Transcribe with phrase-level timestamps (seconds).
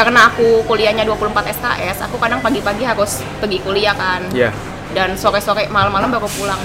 [0.00, 4.48] karena aku kuliahnya 24 SKS aku kadang pagi-pagi harus pergi kuliah kan Iya.
[4.96, 6.56] dan sore-sore malam-malam baru pulang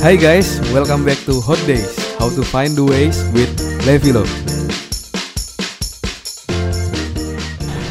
[0.00, 1.92] Hai guys, welcome back to Hot Days.
[2.16, 3.52] How to find the ways with
[3.84, 4.24] Levilo.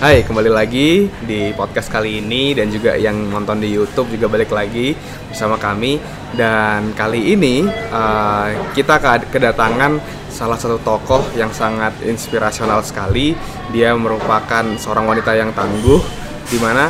[0.02, 4.50] Hai, kembali lagi di podcast kali ini dan juga yang nonton di YouTube juga balik
[4.50, 4.98] lagi
[5.30, 6.02] bersama kami
[6.34, 10.02] dan kali ini uh, kita ke- kedatangan
[10.42, 13.38] salah satu tokoh yang sangat inspirasional sekali.
[13.70, 16.02] Dia merupakan seorang wanita yang tangguh
[16.50, 16.90] di mana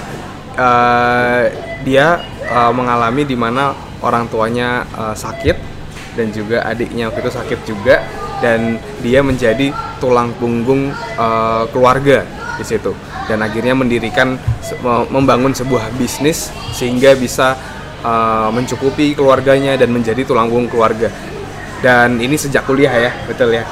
[0.55, 1.51] uh,
[1.83, 5.59] dia uh, mengalami di mana orang tuanya uh, sakit
[6.15, 7.99] dan juga adiknya waktu itu sakit juga
[8.39, 12.23] dan dia menjadi tulang punggung uh, keluarga
[12.55, 12.95] di situ
[13.29, 14.35] dan akhirnya mendirikan
[15.13, 17.53] membangun sebuah bisnis sehingga bisa
[18.01, 21.13] uh, mencukupi keluarganya dan menjadi tulang punggung keluarga
[21.81, 23.65] dan ini sejak kuliah ya betul ya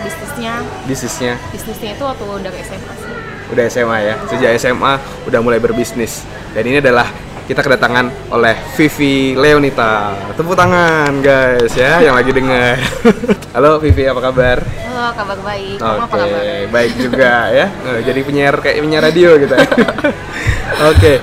[0.00, 0.54] bisnisnya
[0.86, 3.12] bisnisnya bisnisnya itu waktu dari SMA sih
[3.48, 4.92] udah SMA ya sejak SMA
[5.26, 6.22] udah mulai berbisnis
[6.54, 7.10] dan ini adalah
[7.48, 12.76] kita kedatangan oleh Vivi Leonita tepuk tangan guys ya yang lagi dengar
[13.56, 17.66] halo Vivi apa kabar halo kabar baik kamu apa Oke, kabar baik juga ya.
[17.88, 19.54] Eh, Jadi penyiar kayak penyiar radio gitu.
[19.54, 19.64] ya.
[20.92, 21.22] Oke.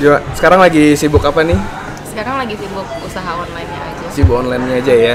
[0.00, 1.54] Coba, Sekarang lagi sibuk apa nih?
[2.10, 5.14] sekarang lagi sibuk usaha online-nya aja Sibuk online-nya aja ya.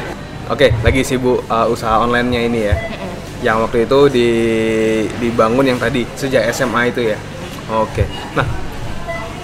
[0.50, 2.76] Oke, lagi sibuk uh, usaha online-nya ini ya.
[2.76, 3.12] Mm-mm.
[3.46, 4.30] Yang waktu itu di
[5.22, 7.18] dibangun yang tadi sejak SMA itu ya.
[7.70, 8.04] Oke.
[8.34, 8.50] Nah,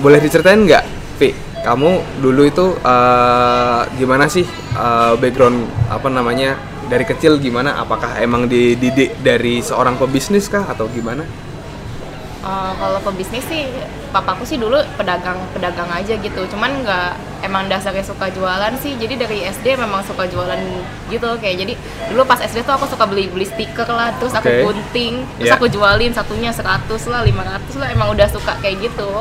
[0.01, 0.83] boleh diceritain nggak,
[1.21, 1.29] Vi?
[1.61, 4.45] Kamu dulu itu uh, gimana sih
[4.77, 6.57] uh, background apa namanya
[6.89, 7.77] dari kecil gimana?
[7.77, 11.25] Apakah emang dididik dari seorang pebisnis kah atau gimana?
[12.45, 13.65] Eh, kalau pebisnis sih
[14.15, 17.11] papaku sih dulu pedagang pedagang aja gitu cuman nggak
[17.43, 20.55] emang dasarnya suka jualan sih jadi dari SD memang suka jualan
[21.11, 21.73] gitu kayak jadi
[22.07, 24.63] dulu pas SD tuh aku suka beli beli stiker lah terus aku Oke.
[24.63, 25.59] gunting terus Iya.
[25.59, 26.63] aku jualin satunya 100
[27.11, 29.11] lah 500 lah emang udah suka kayak gitu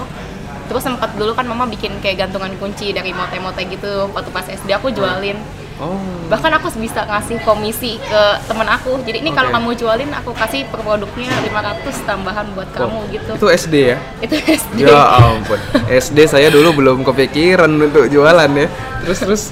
[0.65, 4.71] terus sempat dulu kan mama bikin kayak gantungan kunci dari mote-mote gitu waktu pas SD
[4.71, 5.37] aku jualin
[5.75, 5.99] Oh.
[6.31, 9.59] bahkan aku bisa ngasih komisi ke temen aku jadi ini kalau Oke.
[9.59, 13.99] kamu jualin aku kasih per produknya 500 tambahan buat kamu gitu Itu SD ya?
[14.23, 15.59] itu SD Ya ampun.
[15.91, 18.71] SD saya dulu belum kepikiran untuk jualan ya.
[19.03, 19.43] Terus terus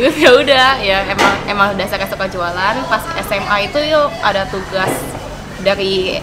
[0.00, 4.88] terus ya udah ya emang emang dasarnya suka jualan pas SMA itu yuk ada tugas
[5.60, 6.16] dari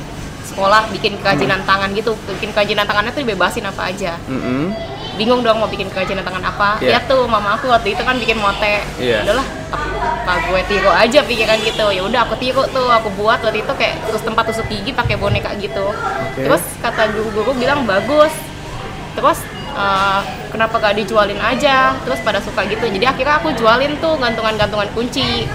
[0.56, 2.16] sekolah bikin kerajinan tangan gitu.
[2.40, 4.16] Bikin kerajinan tangannya tuh dibebasin apa aja.
[4.32, 4.72] Mm-mm.
[5.16, 6.76] bingung dong mau bikin kerajinan tangan apa.
[6.84, 7.00] Iya.
[7.00, 8.84] ya tuh mama aku waktu itu kan bikin mote.
[9.00, 9.24] Iya.
[9.24, 11.88] udahlah apa gue tiru aja pikiran gitu.
[11.92, 13.40] Ya udah aku tiru tuh aku buat.
[13.44, 15.92] Waktu itu kayak terus tempat tusuk gigi pakai boneka gitu.
[16.36, 18.32] Terus kata guru-guru bilang bagus.
[19.16, 19.40] Terus
[19.76, 20.22] eh,
[20.52, 21.96] kenapa gak dijualin aja?
[22.04, 22.84] Terus pada suka gitu.
[22.84, 25.48] Jadi akhirnya aku jualin tuh gantungan-gantungan kunci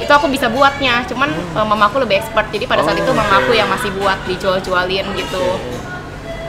[0.00, 2.48] itu aku bisa buatnya cuman eh, mama aku lebih expert.
[2.48, 3.40] Jadi pada saat Oh, itu mama oke.
[3.42, 5.44] aku yang masih buat dijual-jualin gitu.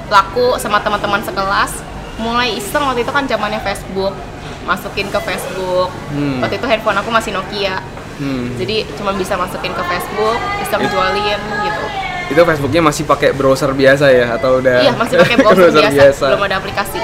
[0.07, 1.71] Laku sama teman-teman sekelas
[2.15, 4.13] mulai iseng waktu itu kan zamannya Facebook
[4.61, 5.89] masukin ke Facebook.
[6.11, 6.37] Hmm.
[6.39, 7.79] waktu itu handphone aku masih Nokia.
[8.21, 8.53] Hmm.
[8.53, 11.83] jadi cuma bisa masukin ke Facebook iseng It- jualin gitu.
[12.31, 16.43] Itu Facebooknya masih pakai browser biasa ya atau udah iya masih pakai browser biasa, belum
[16.45, 16.99] ada aplikasi.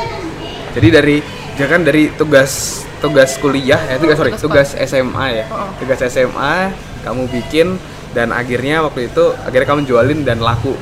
[0.72, 1.16] Jadi dari
[1.58, 5.46] ya kan dari tugas tugas kuliah ya tugas sorry Tugas SMA ya.
[5.50, 5.70] Oh.
[5.78, 6.74] Tugas SMA
[7.06, 7.78] kamu bikin
[8.16, 10.74] dan akhirnya waktu itu akhirnya kamu jualin dan laku.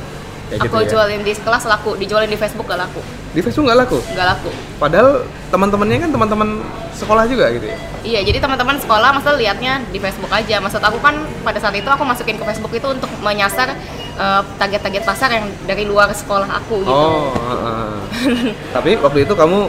[0.46, 0.90] Kayak aku gitu ya.
[0.94, 3.02] jualin di kelas laku dijualin di Facebook gak laku
[3.34, 3.98] Di Facebook nggak laku.
[4.14, 6.50] gak laku Padahal teman-temannya kan teman-teman
[6.94, 7.78] sekolah juga gitu ya.
[8.06, 10.62] Iya, jadi teman-teman sekolah masa lihatnya di Facebook aja.
[10.62, 13.74] Maksud aku kan pada saat itu aku masukin ke Facebook itu untuk menyasar
[14.16, 16.94] eh, target-target pasar yang dari luar sekolah aku gitu.
[16.94, 18.54] Oh, heeh.
[18.76, 19.68] tapi waktu itu kamu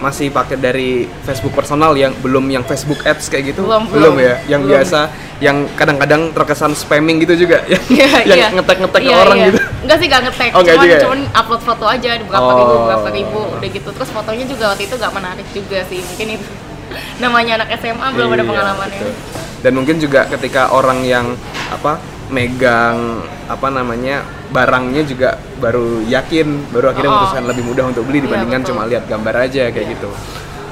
[0.00, 0.90] masih pakai dari
[1.22, 3.68] Facebook personal yang belum yang Facebook Ads kayak gitu?
[3.68, 4.16] Belum, belum.
[4.16, 4.72] ya, yang Belum.
[4.74, 5.00] biasa
[5.40, 7.78] yang kadang-kadang terkesan spamming gitu juga ya.
[7.86, 8.48] Iya, yang iya.
[8.56, 9.46] ngetek-ngetek ke Iya, orang iya.
[9.52, 9.58] gitu.
[9.80, 10.50] Enggak sih, gak ngetek.
[10.52, 11.38] Oh, enggak cuman, juga ya?
[11.40, 12.56] upload foto aja berapa Oh.
[12.58, 13.88] ribu, berapa ribu, udah gitu.
[13.92, 16.00] Terus fotonya juga waktu itu gak menarik juga sih.
[16.00, 16.48] Mungkin itu
[17.22, 19.00] namanya anak SMA belum ada Iya, pengalamannya.
[19.04, 19.14] betul.
[19.60, 21.36] Dan mungkin juga ketika orang yang
[21.68, 27.14] apa megang apa namanya barangnya juga baru yakin, baru akhirnya Oh.
[27.16, 28.70] memutuskan lebih mudah untuk beli Iya, dibandingkan betul.
[28.74, 30.10] cuma lihat gambar aja kayak gitu.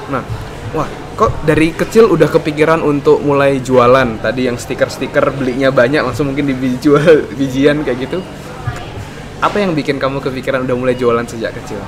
[0.08, 0.22] Nah,
[0.72, 4.18] wah, kok dari kecil udah kepikiran untuk mulai jualan?
[4.18, 7.02] Tadi yang stiker-stiker belinya banyak langsung mungkin dijual
[7.38, 8.18] bijian kayak gitu.
[9.38, 11.78] Apa yang bikin kamu kepikiran udah mulai jualan sejak kecil?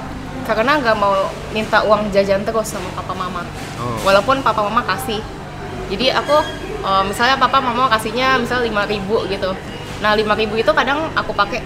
[0.47, 1.15] Karena nggak mau
[1.51, 3.43] minta uang jajan terus sama papa mama.
[3.77, 3.99] Oh.
[4.07, 5.19] Walaupun papa mama kasih.
[5.91, 6.39] Jadi aku
[6.81, 9.51] eh, misalnya papa mama kasihnya misalnya 5000 gitu.
[10.01, 11.61] Nah, 5000 itu kadang aku pakai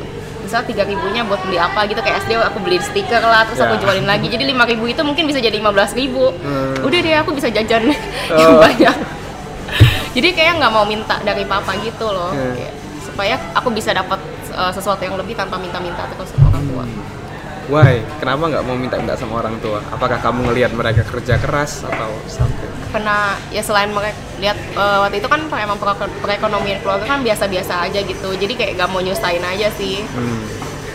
[0.55, 3.75] misalnya tiga ribunya buat beli apa gitu kayak SD aku beli stiker lah terus aku
[3.75, 3.81] Ya.
[3.83, 6.79] jualin lagi jadi 5000 itu mungkin bisa jadi 15000 ribu Hmm.
[6.79, 7.91] udah deh aku bisa jajan
[8.39, 8.63] yang Oh.
[8.63, 8.95] banyak
[10.15, 12.55] jadi kayak nggak mau minta dari papa gitu loh Iya.
[12.55, 12.73] Kayak,
[13.03, 14.23] supaya aku bisa dapat
[14.53, 16.85] uh, sesuatu yang lebih tanpa minta-minta terus sama orang tua
[17.67, 18.05] Why?
[18.17, 19.81] Kenapa nggak mau minta-minta sama orang tua?
[19.89, 22.73] Apakah kamu ngelihat mereka kerja keras atau something?
[22.91, 27.83] karena ya selain mereka lihat uh, waktu itu kan emang perek- perekonomian keluarga kan biasa-biasa
[27.83, 30.47] aja gitu jadi kayak gak mau nyusahin aja sih Hmm.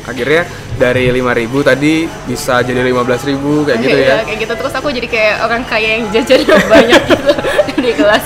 [0.07, 1.19] Akhirnya dari 5.000
[1.61, 3.35] tadi bisa jadi 15.000
[3.67, 4.17] kayak gitu Iya, ya.
[4.23, 7.31] kayak gitu terus aku jadi kayak orang kaya yang jajannya banyak gitu
[7.83, 8.23] di kelas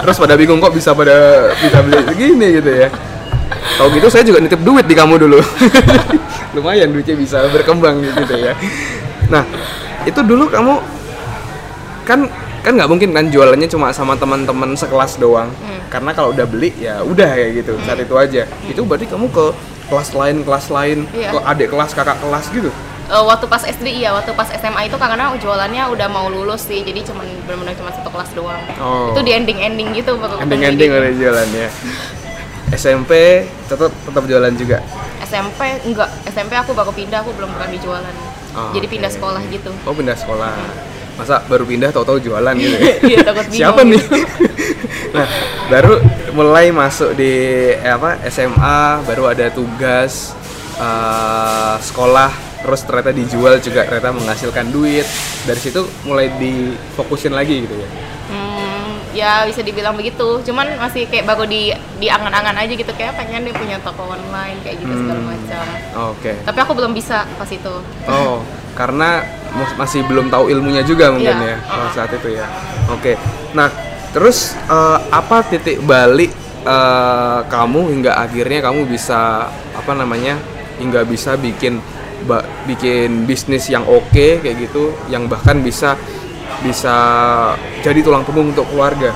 [0.00, 1.16] Terus pada bingung kok bisa pada
[1.52, 2.88] bisa beli segini gitu ya.
[3.68, 5.38] Kalau gitu saya juga nitip duit di kamu dulu.
[6.56, 8.54] Lumayan duitnya bisa berkembang gitu ya.
[9.26, 9.42] Nah,
[10.02, 10.74] itu dulu kamu
[12.02, 12.20] kan
[12.62, 15.50] kan nggak mungkin kan jualannya cuma sama teman-teman sekelas doang.
[15.52, 15.80] Hmm.
[15.86, 18.42] Karena kalau udah beli ya udah kayak gitu saat itu aja.
[18.64, 19.46] Itu berarti kamu ke
[19.86, 21.30] kelas lain kelas lain Iya.
[21.30, 22.70] ke adik kelas kakak kelas gitu.
[23.06, 26.82] Eh, waktu pas SD iya waktu pas SMA itu karena jualannya udah mau lulus sih
[26.82, 29.14] jadi cuman benar-benar cuma satu kelas doang Oh.
[29.14, 30.98] itu di ending ending gitu Ending-ending gitu.
[30.98, 31.66] udah jualannya.
[32.74, 34.82] SMP tetap tetap jualan juga.
[35.22, 38.14] SMP enggak SMP aku baru pindah aku belum pernah di jualan
[38.56, 40.56] Oh, jadi pindah sekolah gitu Oh pindah sekolah.
[41.20, 42.94] Masa baru pindah tahu-tahu jualan gitu ya?
[43.12, 44.02] Iya, takut bingung Siapa nih?
[45.16, 45.26] nah,
[45.68, 46.00] baru
[46.32, 47.32] mulai masuk di
[47.76, 50.32] eh, apa SMA, baru ada tugas
[50.76, 52.32] eh, sekolah,
[52.64, 55.04] terus ternyata dijual juga ternyata menghasilkan duit.
[55.44, 57.88] Dari situ mulai difokusin lagi gitu ya.
[58.32, 58.45] Hmm,
[59.16, 60.44] ya bisa dibilang begitu.
[60.44, 64.60] Cuman masih kayak baru di di angan-angan aja gitu kayak pengen dia punya toko online
[64.60, 65.28] kayak gitu segala Hmm.
[65.32, 65.64] macam.
[66.12, 66.32] Oke.
[66.44, 67.74] Tapi aku belum bisa pas itu.
[68.04, 68.44] Oh,
[68.76, 69.24] karena
[69.80, 71.88] masih belum tahu ilmunya juga mungkin Iya, ya uh-uh.
[71.96, 72.44] saat itu ya.
[72.92, 73.16] Oke.
[73.56, 73.72] Nah,
[74.12, 76.28] terus eh, apa titik balik
[76.62, 80.36] eh, kamu hingga akhirnya kamu bisa apa namanya?
[80.76, 81.80] hingga bisa bikin
[82.68, 85.96] bikin bisnis yang oke kayak gitu, yang bahkan bisa
[86.64, 86.96] bisa
[87.84, 89.12] jadi tulang punggung untuk keluarga.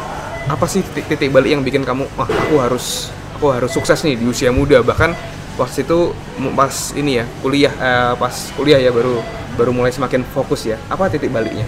[0.49, 4.19] Apa sih titik, titik balik yang bikin kamu, wah aku harus aku harus sukses nih
[4.19, 5.17] di usia muda bahkan
[5.57, 6.13] waktu itu
[6.57, 9.21] pas ini ya kuliah eh, pas kuliah ya baru
[9.55, 10.77] baru mulai semakin fokus ya.
[10.89, 11.65] Apa titik baliknya?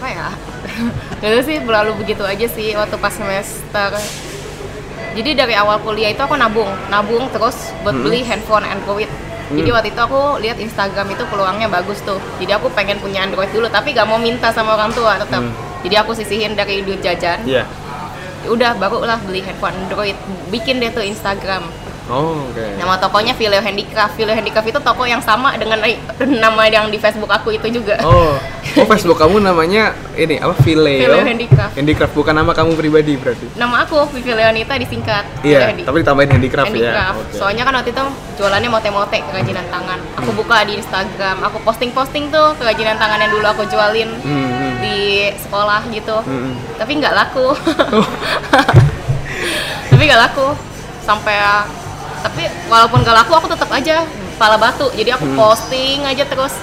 [0.00, 0.28] Apa ya?
[1.24, 3.96] Itu sih berlalu begitu aja sih waktu pas semester.
[5.10, 8.06] Jadi dari awal kuliah itu aku nabung, nabung terus buat Hmm.
[8.06, 9.10] beli handphone Android.
[9.50, 9.76] Jadi Hmm.
[9.76, 12.22] waktu itu aku lihat Instagram itu peluangnya bagus tuh.
[12.38, 15.42] Jadi aku pengen punya Android dulu, tapi gak mau minta sama orang tua tetap.
[15.42, 15.52] Hmm.
[15.82, 17.42] Jadi aku sisihin dari duit jajan.
[17.42, 17.66] Iya.
[18.46, 20.14] Udah barulah beli handphone Android.
[20.54, 21.66] Bikin deh tuh Instagram.
[22.10, 22.64] Oh, oke.
[22.74, 24.12] Nama tokonya Vileo Handicraft.
[24.14, 25.78] Vileo Handicraft itu toko yang sama dengan
[26.42, 27.96] nama yang di Facebook aku itu juga.
[28.02, 28.34] Oh,
[28.74, 30.52] oh Facebook kamu namanya ini apa?
[30.58, 31.06] Vileo.
[31.06, 31.72] Vileo Handicraft.
[31.72, 33.46] Handicraft bukan nama kamu pribadi berarti.
[33.54, 35.22] Nama aku Vivi Leonita disingkat.
[35.38, 36.70] Vileo Iya, Handi- tapi ditambahin handicraft, ya.
[36.74, 37.18] handicraft.
[37.22, 37.36] Oke.
[37.38, 38.02] Soalnya kan waktu itu
[38.36, 39.98] jualannya mote-mote kerajinan tangan.
[40.18, 44.72] Aku buka di Instagram, aku posting-posting tuh kerajinan tangan yang dulu aku jualin Hmm, hmm.
[44.80, 44.96] di
[45.38, 46.16] sekolah gitu.
[46.20, 46.54] Hmm, hmm.
[46.74, 47.46] Tapi nggak laku.
[49.90, 50.46] tapi nggak laku
[51.00, 51.34] sampai
[52.20, 54.04] tapi walaupun nggak laku aku tetap aja
[54.36, 54.88] kepala batu.
[54.92, 55.36] Jadi aku Hmm.
[55.36, 56.54] posting aja terus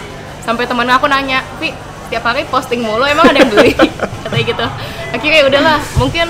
[0.42, 1.74] sampai temen aku nanya, "Vi,
[2.08, 3.74] setiap hari posting mulu emang ada yang beli?"
[4.24, 4.66] Katanya gitu.
[5.14, 6.28] Akhirnya ya udahlah, mungkin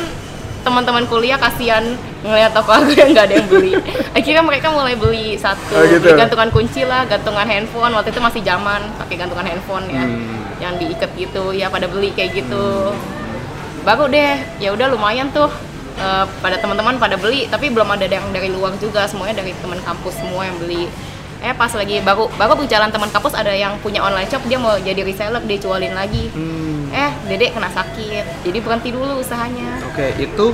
[0.62, 1.96] teman-teman kuliah kasihan
[2.28, 3.72] ngeliat toko aku yang nggak ada yang beli.
[4.12, 6.04] Akhirnya mereka mulai beli satu, Oh, gitu.
[6.04, 7.96] beli gantungan kunci lah, gantungan handphone.
[7.96, 10.44] Waktu itu masih zaman pakai gantungan handphone ya, Hmm.
[10.60, 11.56] yang diikat gitu.
[11.56, 12.92] Ya pada beli kayak gitu.
[13.88, 15.48] Baru deh, ya udah lumayan tuh.
[15.98, 19.06] Eh, pada teman-teman pada beli, tapi belum ada yang dari luar juga.
[19.10, 20.88] Semuanya dari teman kampus semua yang beli.
[21.38, 24.74] Eh pas lagi baru baru berjalan teman kampus ada yang punya online shop dia mau
[24.82, 26.34] jadi reseller dia jualin lagi.
[26.34, 26.90] Hmm.
[26.90, 29.86] Eh dedek kena sakit, jadi berhenti dulu usahanya.
[29.86, 30.50] Oke, itu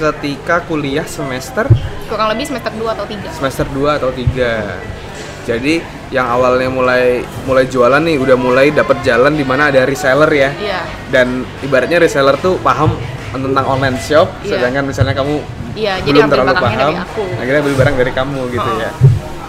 [0.00, 1.68] ketika kuliah semester
[2.08, 5.02] Kurang lebih semester 2 atau 3 semester 2 atau 3.
[5.42, 5.82] Jadi
[6.14, 10.50] yang awalnya mulai mulai jualan nih udah mulai dapat jalan di mana ada reseller ya.
[10.54, 10.80] Iya,
[11.10, 12.94] Dan ibaratnya reseller tuh paham
[13.34, 14.50] tentang online shop, Iya.
[14.52, 15.34] sedangkan misalnya kamu
[15.72, 15.96] iya.
[15.98, 17.24] Jadi belum ambil terlalu paham, dari aku.
[17.34, 18.78] akhirnya beli barang dari kamu gitu Oh.
[18.78, 18.90] ya.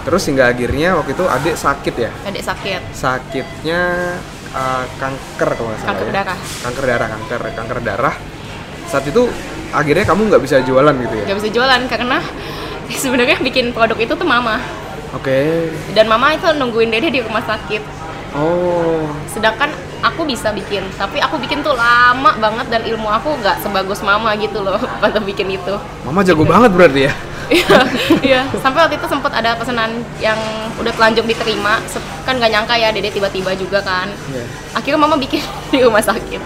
[0.04, 2.12] Terus hingga akhirnya waktu itu adik sakit ya.
[2.24, 2.82] Adik sakit.
[2.92, 3.82] Sakitnya
[4.52, 6.14] uh, kanker kalau nggak salah Kanker ya.
[6.14, 6.38] darah.
[6.60, 8.16] Kanker darah, kanker kanker darah.
[8.86, 9.22] Saat itu
[9.72, 11.26] akhirnya kamu nggak bisa jualan gitu ya.
[11.26, 12.18] Gak bisa jualan karena
[13.04, 14.60] sebenarnya bikin produk itu tuh mama.
[15.14, 15.72] Oke.
[15.92, 17.82] Dan mama itu nungguin dede di rumah sakit.
[18.34, 19.08] Oh.
[19.26, 19.72] Sedangkan
[20.04, 24.36] aku bisa bikin, tapi aku bikin tuh lama banget dan ilmu aku nggak sebagus mama
[24.36, 25.76] gitu loh pada bikin itu.
[26.04, 27.14] Mama jago banget berarti ya.
[27.52, 27.80] Iya,
[28.24, 28.42] iya.
[28.64, 30.40] Sampai waktu itu sempat ada pesanan yang
[30.80, 31.80] udah telanjang diterima,
[32.24, 34.08] kan nggak nyangka ya dede tiba-tiba juga kan.
[34.32, 34.44] Iya.
[34.76, 35.44] Akhirnya mama bikin
[35.74, 36.42] di rumah sakit.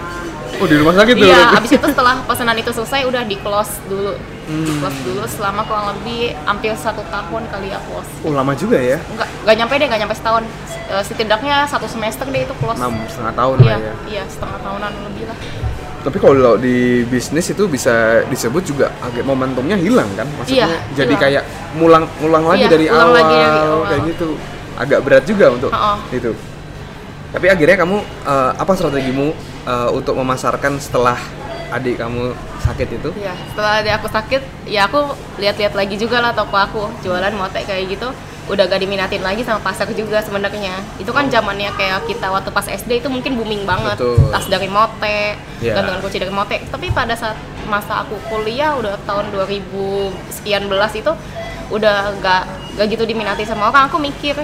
[0.58, 1.28] Oh di rumah sakit tuh.
[1.28, 4.14] Iya, abis itu setelah pesanan itu selesai udah di close dulu.
[4.48, 4.80] Hmm.
[5.04, 8.08] dulu selama kurang lebih hampir satu tahun kali ya close.
[8.22, 8.96] Oh lama juga ya.
[9.06, 10.42] Enggak, nggak nyampe deh, nggak nyampe setahun.
[10.88, 12.74] Eh, setidaknya satu semester deh itu close.
[12.74, 13.94] Enam setengah tahun Iya, lah ya.
[14.08, 15.38] iya setengah tahunan lebih lah.
[15.98, 17.92] tapi kalau di bisnis itu bisa
[18.24, 21.20] disebut juga agak momentumnya hilang kan maksudnya Iya, jadi hilang.
[21.20, 21.42] kayak
[21.74, 23.82] ngulang ngulang lagi Iya, dari awal, lagi dari awal.
[23.84, 24.28] kayak gitu
[24.78, 25.98] agak berat juga untuk Oh, oh.
[26.08, 26.30] itu
[27.28, 29.34] tapi akhirnya kamu eh, apa strategimu
[29.66, 31.18] eh, untuk memasarkan setelah
[31.68, 32.32] adik kamu
[32.64, 35.00] sakit itu Iya, setelah dia aku sakit, ya aku
[35.36, 38.08] lihat-lihat lagi juga lah toko aku jualan motek kayak gitu.
[38.48, 40.80] Udah gak diminatin lagi sama pasar juga sebenarnya.
[40.96, 44.00] Itu kan zamannya kayak kita waktu pas SD itu mungkin booming banget.
[44.00, 44.16] Betul.
[44.32, 45.76] Tas dari motek, Iya.
[45.76, 46.64] gantungan kunci dari motek.
[46.72, 47.36] Tapi pada saat
[47.68, 51.12] masa aku kuliah udah tahun 2000 sekian belas itu
[51.68, 52.48] udah gak
[52.80, 53.92] gak gitu diminati sama orang.
[53.92, 54.40] Aku mikir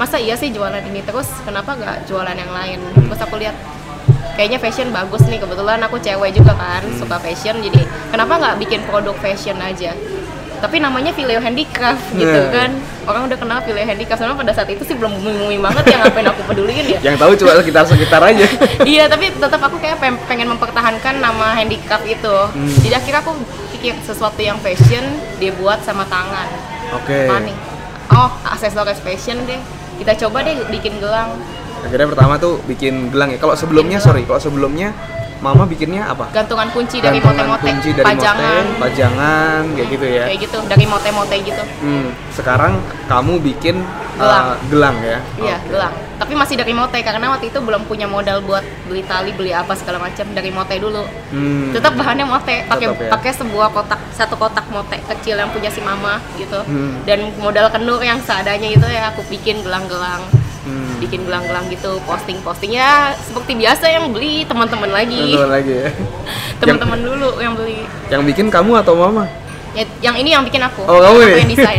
[0.00, 2.80] masa iya sih jualan ini terus kenapa gak jualan yang lain?
[2.96, 3.52] Terus aku lihat
[4.34, 8.80] kayaknya fashion bagus nih kebetulan aku cewek juga kan suka fashion jadi kenapa nggak bikin
[8.84, 9.92] produk fashion aja?
[10.58, 12.54] Tapi namanya Fileo Handicraft gitu Nah.
[12.54, 12.70] kan.
[13.02, 15.96] Orang udah kenal Fileo Handicraft sebenarnya pada saat itu sih belum booming booming banget ya
[15.98, 16.98] ngapain aku peduliin ya?
[17.02, 18.46] Yang tahu cuma sekitar sekitar aja.
[18.86, 22.36] Iya tapi tetap aku kayak pengen mempertahankan nama handicraft itu.
[22.46, 22.70] Hmm.
[22.78, 23.34] jadi akhirnya aku
[23.74, 25.02] pikir sesuatu yang fashion
[25.36, 26.46] dibuat sama tangan.
[26.94, 27.26] Oke.
[27.26, 27.56] Apa nih?
[28.14, 29.58] Oh aksesoris fashion deh.
[29.98, 31.42] Kita coba deh bikin gelang
[31.82, 34.94] akhirnya pertama tuh bikin gelang ya kalau sebelumnya sorry kalau sebelumnya
[35.42, 40.24] mama bikinnya apa gantungan kunci dari mote-mote kunci dari pajangan mote, pajangan kayak gitu ya.
[40.30, 42.78] kayak gitu dari mote-mote gitu Hmm, sekarang
[43.10, 44.44] kamu bikin Gelang.
[44.44, 45.18] uh, gelang ya?
[45.40, 45.68] Iya, Oke.
[45.72, 45.94] gelang.
[46.20, 49.72] Tapi masih dari mote karena waktu itu belum punya modal buat beli tali, beli apa
[49.72, 51.02] segala macam dari mote dulu.
[51.32, 51.72] Hmm.
[51.72, 53.08] Tetap bahannya mote, pakai ya.
[53.08, 56.60] pakai sebuah kotak satu kotak mote kecil yang punya si mama gitu.
[56.60, 57.00] Hmm.
[57.08, 60.20] Dan modal kenur yang seadanya itu ya aku bikin gelang-gelang.
[61.02, 61.10] Hmm.
[61.10, 65.34] Bikin gelang-gelang gitu, posting-postingnya seperti biasa yang beli teman-teman lagi.
[65.34, 65.88] Teman-teman lagi ya.
[66.62, 67.82] Teman-teman dulu yang beli.
[68.06, 69.26] Yang bikin kamu atau mama?
[69.72, 70.84] Ya, yang ini yang bikin aku.
[70.84, 71.36] Oh, kamu aku nih?
[71.38, 71.78] yang desain.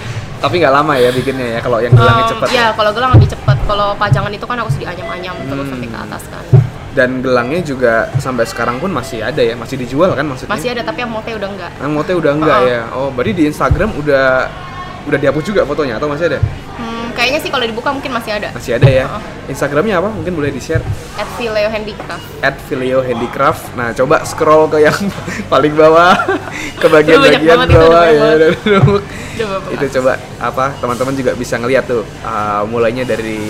[0.42, 2.46] Tapi nggak lama ya bikinnya ya kalau yang gelangnya Em, cepat.
[2.50, 3.56] Iya, kalau gelang lebih cepat.
[3.62, 5.72] Kalau pajangan itu kan harus dianyam-anyam terus Hmm.
[5.76, 6.44] sampai ke atas kan.
[6.92, 10.50] Dan gelangnya juga sampai sekarang pun masih ada ya, masih dijual kan maksudnya?
[10.50, 11.70] Masih ada tapi yang mote udah enggak.
[11.78, 12.66] Yang mote udah enggak Oh.
[12.66, 12.80] ya?
[12.90, 14.26] Oh, berarti di Instagram udah
[15.02, 16.38] udah dihapus juga fotonya atau masih ada?
[16.76, 18.48] Hmm, kayaknya sih kalau dibuka mungkin masih ada.
[18.52, 19.04] Masih ada ya.
[19.06, 19.20] Oh.
[19.46, 20.08] Instagramnya apa?
[20.08, 20.82] Mungkin boleh di-share.
[21.14, 22.24] At Vileo Handicraft.
[22.40, 23.62] at Filio Handicraft.
[23.72, 24.98] Nah, coba scroll ke yang
[25.52, 26.16] paling bawah,
[26.76, 28.50] ke bagian-bagian itu, bawah ya.
[29.32, 33.40] Coba itu coba apa teman-teman juga bisa ngeliat tuh uh, mulainya dari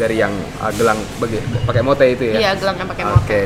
[0.00, 1.36] dari yang uh, gelang bagi-
[1.68, 2.34] pakai mote itu ya.
[2.40, 3.12] Iya, gelang yang pakai Oke.
[3.12, 3.44] mote.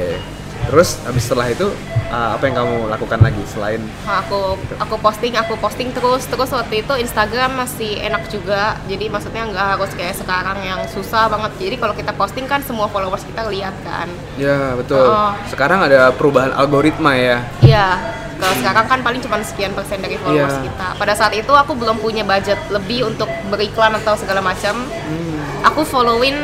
[0.67, 1.67] Terus habis setelah itu
[2.11, 6.51] uh, apa yang kamu lakukan lagi selain Nah, aku aku posting, aku posting terus terus
[6.51, 8.75] waktu itu Instagram masih enak juga.
[8.91, 11.55] Jadi maksudnya nggak harus kayak sekarang yang susah banget.
[11.59, 14.11] Jadi kalau kita posting kan semua followers kita lihat kan.
[14.39, 15.07] Ya, betul.
[15.07, 15.33] Oh.
[15.47, 17.39] Sekarang ada perubahan algoritma ya.
[17.63, 17.89] Iya.
[18.37, 20.69] Kalau sekarang kan paling cuma sekian persen dari followers Iya.
[20.69, 20.89] kita.
[21.01, 24.77] Pada saat itu aku belum punya budget lebih untuk beriklan atau segala macam.
[24.77, 25.35] Hmm.
[25.65, 26.37] aku followin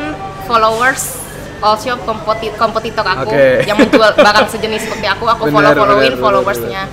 [0.43, 1.22] followers
[1.63, 3.63] all shop kompeti- kompetitor aku Oke.
[3.63, 6.83] yang menjual barang sejenis seperti aku aku Benar, follow followin benar, followersnya.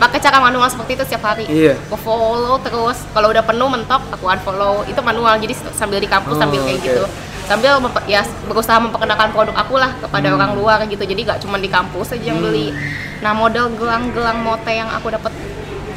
[0.00, 1.44] pakai cara manual seperti itu setiap hari.
[1.46, 1.78] Iya.
[1.78, 3.04] aku follow terus.
[3.06, 4.82] Kalau udah penuh mentok aku unfollow.
[4.82, 5.36] Itu manual.
[5.36, 6.86] Jadi sambil di kampus Oh, sambil kayak oke.
[6.88, 7.04] gitu.
[7.46, 7.70] Sambil
[8.08, 10.36] ya berusaha memperkenalkan produk aku lah kepada Hmm.
[10.36, 10.98] orang luar gitu.
[10.98, 12.74] Jadi gak cuma di kampus aja yang beli.
[13.20, 15.30] Nah model gelang-gelang mote yang aku dapat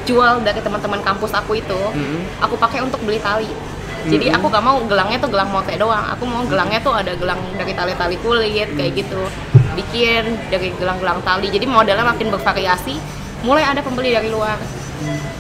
[0.04, 2.44] jual dari teman-teman kampus aku itu Mhm.
[2.44, 3.48] aku pakai untuk beli tali
[4.04, 6.06] jadi aku gak mau gelangnya tuh gelang mote doang.
[6.16, 9.22] Aku mau gelangnya tuh ada gelang dari tali-tali kulit kayak gitu.
[9.74, 11.48] Bikin dari gelang-gelang tali.
[11.48, 13.00] Jadi modelnya makin bervariasi.
[13.44, 14.60] Mulai ada pembeli dari luar.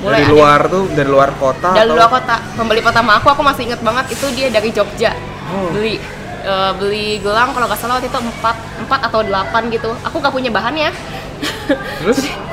[0.03, 0.35] Mulai dari ada.
[0.35, 2.35] luar tuh, dari luar kota dari atau- luar kota.
[2.59, 5.11] Pembeli pertama aku aku masih inget banget itu dia dari Jogja.
[5.53, 5.69] Oh.
[5.75, 5.99] beli
[6.43, 9.91] eh, beli gelang kalau nggak salah waktu itu empat empat atau delapan gitu.
[10.07, 10.91] Aku gak punya bahannya.
[12.03, 12.19] Terus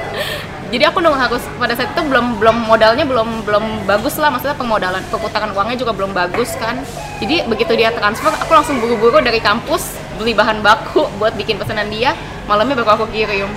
[0.71, 4.31] jadi aku dong harus pada saat itu belum belum modalnya belum belum bagus lah.
[4.31, 6.79] Maksudnya pemodalan perputaran uangnya juga belum bagus kan.
[7.19, 11.91] Jadi begitu dia transfer aku langsung buru-buru dari kampus beli bahan baku buat bikin pesanan
[11.91, 12.15] dia.
[12.47, 13.51] Malamnya baru aku kirim.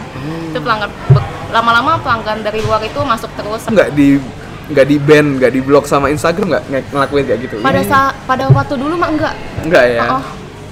[0.50, 0.89] Itu pelanggan
[1.53, 3.62] lama-lama pelanggan dari luar itu masuk terus.
[3.70, 4.17] Nggak di
[4.74, 7.55] nggak di ban nggak di blok sama Instagram nggak nge- ngelakuin kayak gitu?
[7.62, 9.36] Pada saat pada waktu dulu mah enggak.
[9.70, 10.01] Nggak ya?
[10.17, 10.24] Oh,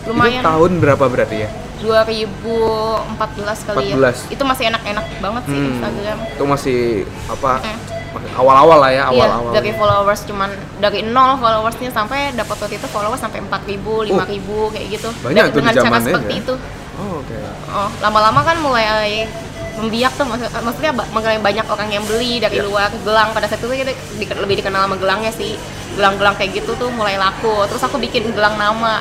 [0.10, 0.41] lumayan.
[0.41, 1.50] itu tahun berapa berarti ya
[1.81, 3.17] 2014
[3.63, 3.97] kali 14.
[4.23, 5.69] ya itu masih enak-enak banget sih Hmm.
[5.73, 6.79] Instagram itu masih
[7.27, 7.77] apa Eh.
[8.11, 12.75] masih awal-awal lah ya Iya, awal-awal dari followers cuman dari nol followersnya sampai dapat waktu
[12.75, 15.09] itu followers sampai 4000, 5000 kayak gitu.
[15.09, 15.23] Oh.
[15.23, 16.41] Banyak Dan- tuh di dengan cara seperti ya?
[16.41, 16.53] itu.
[16.93, 17.35] oh, oke
[17.71, 19.23] Oh, lama-lama kan mulai
[19.71, 22.67] membiak tuh maksud- maksudnya mulai banyak orang yang beli dari Iya.
[22.67, 25.55] luar gelang pada saat itu kita di- lebih dikenal sama gelangnya sih
[25.95, 29.00] gelang-gelang kayak gitu tuh mulai laku terus aku bikin gelang nama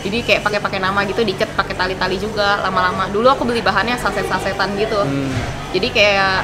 [0.00, 3.12] jadi kayak pakai-pakai nama gitu dicat pakai tali-tali juga lama-lama.
[3.12, 5.00] Dulu aku beli bahannya saset-sasetan gitu.
[5.00, 5.32] Hmm.
[5.76, 6.34] jadi kayak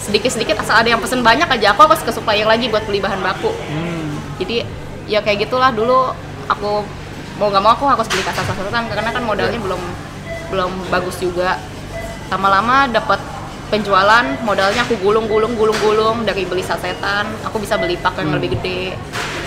[0.00, 3.20] sedikit-sedikit asal ada yang pesen banyak aja aku harus ke supplier lagi buat beli bahan
[3.22, 3.52] baku.
[3.52, 4.18] Hmm.
[4.42, 4.66] jadi
[5.06, 6.14] ya kayak gitulah dulu
[6.50, 6.82] aku
[7.38, 9.82] mau nggak mau aku harus beli kasa sasetan karena kan modalnya belum
[10.50, 11.56] belum bagus juga.
[12.30, 13.18] Lama-lama dapat
[13.70, 17.30] penjualan modalnya aku gulung gulung gulung gulung dari beli sasetan.
[17.46, 18.36] Aku bisa beli pak yang Hmm.
[18.36, 18.98] lebih gede.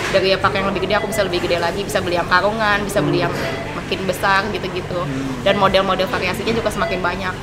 [0.09, 3.03] Dari pak yang lebih gede aku bisa lebih gede lagi bisa beli yang karungan bisa
[3.03, 3.27] beli Hmm.
[3.27, 3.33] yang
[3.75, 4.99] makin besar gitu-gitu.
[5.43, 7.35] Dan model-model variasinya juga semakin banyak.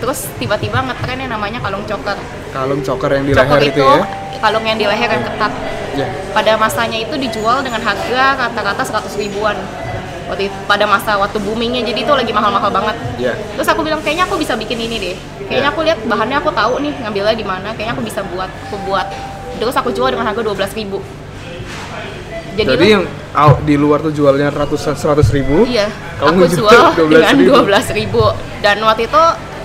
[0.00, 2.16] Terus tiba-tiba ngetren yang namanya kalung choker
[2.50, 4.04] Kalung choker yang di choker leher itu, itu ya.
[4.40, 5.52] kalung yang di leher yang ketat.
[5.94, 6.10] Ya.
[6.34, 9.54] pada masanya itu dijual dengan harga rata-rata 100 ribuan.
[10.26, 12.96] Waktu itu- pada masa waktu boomingnya jadi itu lagi mahal-mahal banget.
[13.14, 13.30] Ya.
[13.54, 15.70] terus aku bilang kayaknya aku bisa bikin ini deh kayaknya Ya.
[15.70, 19.06] aku lihat bahannya aku tahu nih ngambilnya di mana kayaknya aku bisa buat aku buat
[19.54, 20.98] terus aku jual dengan harga 12 ribu
[22.54, 23.04] jadi, Jadi yang
[23.60, 25.66] di luar tuh jualnya ratusan seratus ribu.
[25.66, 27.10] iya kamu aku jual jual 12.000.
[27.10, 27.34] dengan
[27.66, 28.24] 12 ribu
[28.60, 29.22] dan waktu itu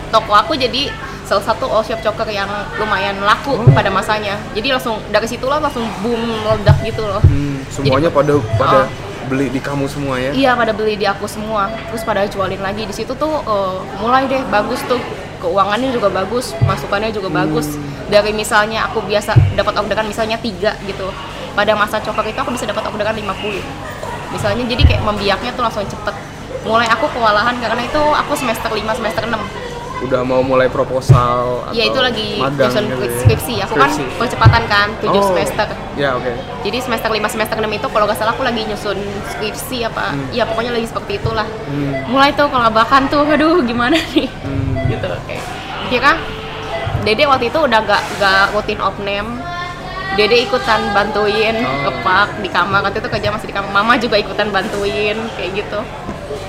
[0.09, 0.89] toko aku jadi
[1.21, 3.69] salah satu all shop choker yang lumayan laku Oh.
[3.69, 8.79] pada masanya jadi langsung dari situlah langsung boom meledak gitu loh Hmm, semuanya pada pada
[8.79, 8.85] Oh.
[9.29, 10.33] beli di kamu semua ya.
[10.33, 14.25] Iya pada beli di aku semua, terus pada jualin lagi di situ tuh eh, mulai
[14.25, 14.97] deh bagus tuh
[15.39, 17.79] keuangannya juga bagus, masukannya juga bagus.
[18.05, 21.07] Dari misalnya aku biasa dapat orderan misalnya tiga gitu,
[21.51, 23.63] pada masa coker itu aku bisa dapat orderan 50
[24.29, 26.13] Misalnya jadi kayak membiaknya tuh langsung cepet.
[26.61, 29.33] Mulai aku kewalahan karena itu aku semester 5 semester 6
[29.99, 33.19] Udah mau mulai proposal atau Ya itu lagi magang gitu ya.
[33.19, 33.53] skripsi.
[33.67, 34.15] Aku kan Skripsi.
[34.15, 35.27] percepatan kan 7 Oh.
[35.27, 35.67] semester.
[35.97, 36.31] Ya, oke.
[36.63, 38.95] Jadi semester 5 semester 6 itu kalau nggak salah aku lagi nyusun
[39.27, 40.15] skripsi apa.
[40.31, 41.43] Ya pokoknya lagi seperti itulah.
[41.67, 42.07] Hmm.
[42.07, 44.31] Mulai tuh kalau bahkan tuh aduh gimana nih.
[44.39, 44.68] Hmm.
[44.89, 45.43] Gitu kayak.
[45.87, 46.13] Kira
[46.99, 49.39] Dede waktu itu udah gak, gak rutin opname
[50.11, 51.79] Dede ikutan bantuin Oh.
[51.87, 55.79] kepak di kamar waktu itu kerja masih di kamar Mama juga ikutan bantuin kayak gitu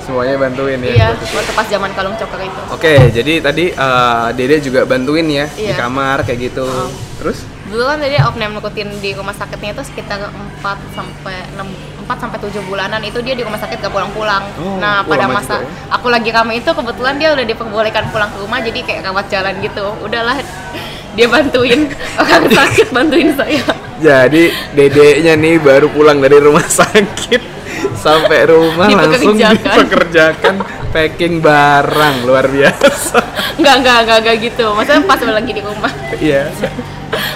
[0.00, 0.92] Semuanya bantuin ya.
[0.92, 5.46] Iya waktu pas zaman kalung coker itu Oke, jadi tadi eh, Dede juga bantuin ya
[5.48, 5.76] di Iya.
[5.78, 6.66] kamar kayak gitu.
[6.66, 6.90] Oh.
[7.16, 7.46] Terus?
[7.70, 10.18] Dulu kan Dede opname rutin di rumah sakitnya itu sekitar
[10.58, 11.62] 4 sampai 6
[12.10, 14.42] 4 sampai 7 bulanan itu dia di rumah sakit gak pulang-pulang.
[14.58, 15.94] Oh, nah, pada masa juga ya.
[15.94, 19.54] aku lagi kami itu kebetulan dia udah diperbolehkan pulang ke rumah jadi kayak rawat jalan
[19.62, 19.86] gitu.
[20.02, 20.42] Udahlah
[21.16, 21.86] dia bantuin
[22.22, 23.62] orang sakit bantuin saya.
[24.00, 27.62] Jadi dedeknya nih baru pulang dari rumah sakit
[27.94, 29.76] sampai rumah langsung Dipekerjakan.
[29.76, 30.54] dipekerjakan
[30.90, 33.18] packing barang luar biasa.
[33.56, 34.66] Enggak, enggak, enggak, enggak gitu.
[34.72, 35.92] Maksudnya pas lagi di rumah.
[36.18, 36.50] Iya.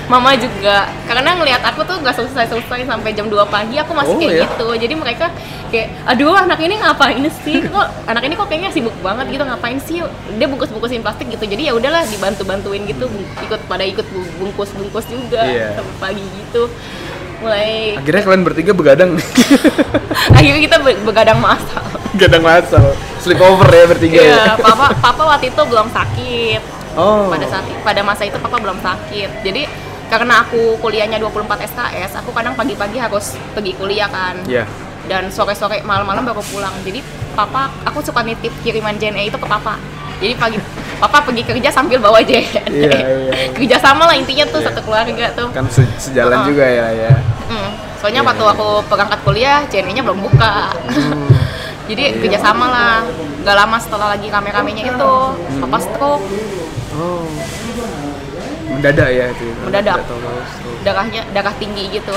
[0.05, 4.21] Mama juga karena ngelihat aku tuh nggak selesai-selesai sampai jam 2 pagi aku masih Oh,
[4.21, 4.45] kayak ya?
[4.47, 4.67] gitu.
[4.77, 5.27] Jadi mereka
[5.73, 7.59] kayak aduh anak ini ngapain sih?
[7.65, 10.05] Kok anak ini kok kayaknya sibuk banget gitu ngapain sih?
[10.37, 11.43] Dia bungkus-bungkusin plastik gitu.
[11.43, 15.75] Jadi ya udahlah dibantu-bantuin gitu bung- ikut pada ikut bu- bungkus-bungkus juga Iya.
[15.75, 16.69] sampai pagi gitu.
[17.45, 19.21] Mulai Akhirnya kalian bertiga begadang
[20.37, 21.85] akhirnya kita be- begadang masal.
[22.17, 22.85] Gadang masal.
[23.21, 24.25] Sleepover ya bertiga ya.
[24.27, 26.63] Iya, papa papa waktu itu belum sakit.
[26.95, 27.27] Oh.
[27.27, 29.67] pada saat pada masa itu papa belum sakit jadi
[30.07, 34.63] karena aku kuliahnya 24 SKS aku kadang pagi-pagi harus pergi kuliah kan Iya.
[35.05, 37.03] dan sore-sore malam-malam baru pulang jadi
[37.35, 39.75] papa aku suka nitip kiriman JNE itu ke papa
[40.23, 40.63] jadi pagi
[40.97, 42.91] papa pergi kerja sambil bawa JNE Iya,
[43.25, 43.49] iya.
[43.51, 44.69] kerja sama lah intinya tuh Iya.
[44.69, 46.47] satu keluarga tuh Kan se- sejalan Oh.
[46.47, 47.13] juga ya ya.
[47.47, 47.71] Mm.
[47.97, 48.53] soalnya Iya, waktu iya.
[48.53, 51.29] aku berangkat kuliah JNE-nya belum buka Hmm.
[51.89, 52.95] jadi kerja sama lah
[53.41, 55.13] nggak lama setelah lagi rame-ramenya itu
[55.61, 56.25] papa stroke
[56.95, 57.27] Oh.
[58.65, 59.51] Mendadak ya itu.
[59.61, 59.99] Mendadak.
[60.01, 60.79] Kalau stroke.
[60.83, 62.15] darahnya darah tinggi gitu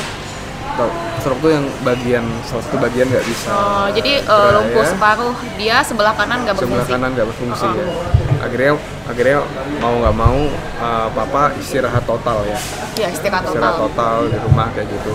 [1.18, 3.50] stroke tuh yang bagian salah satu bagian nggak bisa.
[3.50, 4.90] Oh, jadi gerak lumpuh ya.
[4.94, 6.92] separuh, dia sebelah kanan nggak sebelah berfungsi.
[6.94, 7.74] kanan nggak berfungsi oh.
[7.74, 7.86] ya.
[8.48, 9.38] Akhirnya akhirnya
[9.78, 10.40] mau nggak mau
[10.80, 12.58] uh, papa istirahat total ya.
[12.98, 13.92] Ya istirahat Istirahat total.
[13.92, 15.12] total di rumah kayak gitu.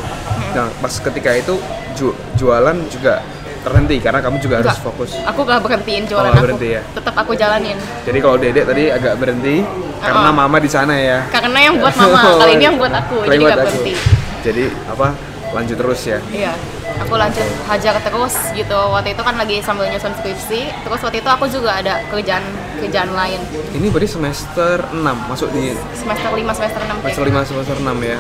[0.53, 1.55] Nah pas ketika itu
[1.95, 3.25] ju- jualan juga
[3.63, 4.85] terhenti karena kamu juga harus Enggak.
[4.85, 5.11] fokus.
[5.25, 6.47] Aku gak berhentiin jualan Oh, nggak aku.
[6.51, 6.83] berhenti ya?
[6.93, 7.79] Tetap aku jalanin.
[8.03, 9.57] Jadi kalau dedek tadi agak berhenti
[9.99, 10.35] karena Oh.
[10.35, 11.19] mama di sana ya.
[11.31, 13.67] Karena yang buat mama, kali ini yang buat aku, Kali jadi buat gak aku.
[13.71, 13.95] berhenti.
[14.43, 15.09] Jadi apa
[15.53, 16.19] lanjut terus ya.
[16.29, 16.53] Iya.
[16.99, 18.79] Aku lanjut hajar terus gitu.
[18.89, 20.61] Waktu itu kan lagi sambil nyusun skripsi.
[20.83, 22.45] Terus waktu itu aku juga ada kerjaan
[22.79, 23.41] kerjaan lain.
[23.73, 28.19] Ini berarti semester 6 masuk di Semester 5, semester 6 semester 5 semester 6 ya.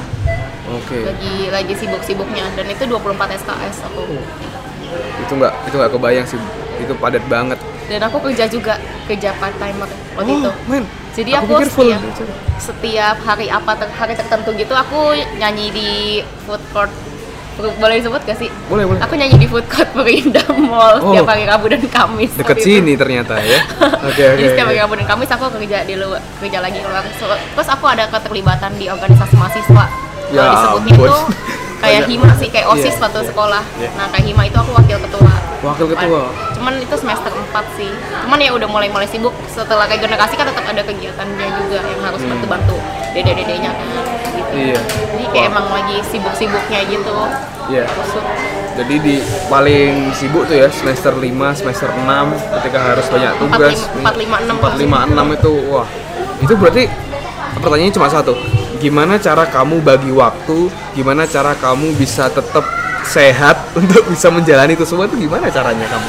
[0.73, 0.99] Oke.
[1.05, 4.03] Lagi lagi sibuk-sibuknya dan itu 24 SKS aku.
[5.21, 6.39] Itu nggak itu nggak kebayang sih.
[6.79, 7.59] Itu padat banget.
[7.83, 10.51] Dan aku kerja juga, kerja part timer waktu itu.
[10.65, 10.85] men.
[11.13, 11.93] Jadi Aku aku, pikir full.
[11.93, 12.01] setiap,
[12.57, 15.89] setiap hari apa ter- hari tertentu gitu aku nyanyi di
[16.43, 16.89] food court
[17.55, 18.49] boleh disebut gak sih?
[18.67, 19.01] Boleh, boleh.
[19.01, 21.11] Aku nyanyi di food court Perindah Mall Oh.
[21.11, 22.33] setiap hari Rabu dan Kamis.
[22.33, 22.69] Deket waktu itu.
[22.79, 23.61] sini ternyata ya.
[24.09, 24.37] Oke oke.
[24.37, 27.05] Jadi setiap hari Rabu dan Kamis aku kerja di luar, kerja lagi keluar.
[27.05, 29.85] Terus aku ada keterlibatan di organisasi mahasiswa.
[30.31, 30.89] Ya Kalau ampun.
[30.89, 31.13] itu
[31.83, 33.89] kayak hima sih kayak osis Iya, waktu iya, sekolah iya.
[33.93, 36.23] nah kayak hima itu aku wakil ketua Wakil ketua.
[36.53, 37.43] cuman itu semester 4
[37.73, 37.91] sih
[38.23, 42.01] cuman ya udah mulai mulai sibuk setelah kayak generasi kan tetap ada kegiatannya juga yang
[42.01, 42.31] harus Hmm.
[42.33, 42.77] bantu bantu
[43.13, 43.87] dede dedenya kan
[44.33, 44.79] gitu Iya.
[44.79, 45.53] jadi kayak Wah.
[45.53, 47.15] emang lagi sibuk sibuknya gitu
[47.65, 47.87] Iya.
[47.89, 48.25] Kusut.
[48.73, 49.15] Jadi di
[49.47, 52.27] paling sibuk tuh ya semester 5, semester 6
[52.59, 53.79] ketika harus banyak tugas.
[53.79, 54.57] lima- empat, lima, enam.
[54.59, 55.87] 4 5 6 itu wah.
[56.41, 56.91] Itu berarti
[57.55, 58.35] pertanyaannya cuma satu.
[58.83, 60.67] Gimana cara kamu bagi waktu?
[60.93, 62.67] Gimana cara kamu bisa tetap
[63.05, 66.09] sehat untuk bisa menjalani itu semua itu gimana caranya kamu?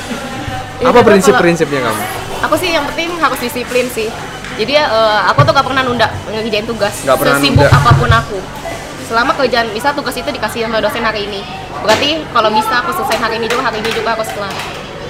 [0.82, 2.02] Ya, Apa kalau- prinsip-prinsipnya kamu?
[2.44, 4.12] aku sih yang penting harus disiplin sih
[4.54, 7.80] jadi eh, aku tuh gak pernah nunda ngerjain tugas Nggak pernah sesibuk nunda.
[7.80, 8.38] apa pun aku
[9.04, 11.40] selama kerjaan bisa tugas itu dikasih sama dosen hari ini
[11.80, 14.52] berarti kalau bisa aku selesai hari ini juga hari ini juga aku setelah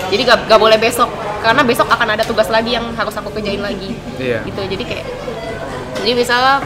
[0.07, 1.09] jadi gak, gak boleh besok
[1.41, 4.45] karena besok akan ada tugas lagi yang harus aku kerjain lagi Iya.
[4.45, 5.05] gitu jadi kayak
[5.97, 6.61] jadi misalnya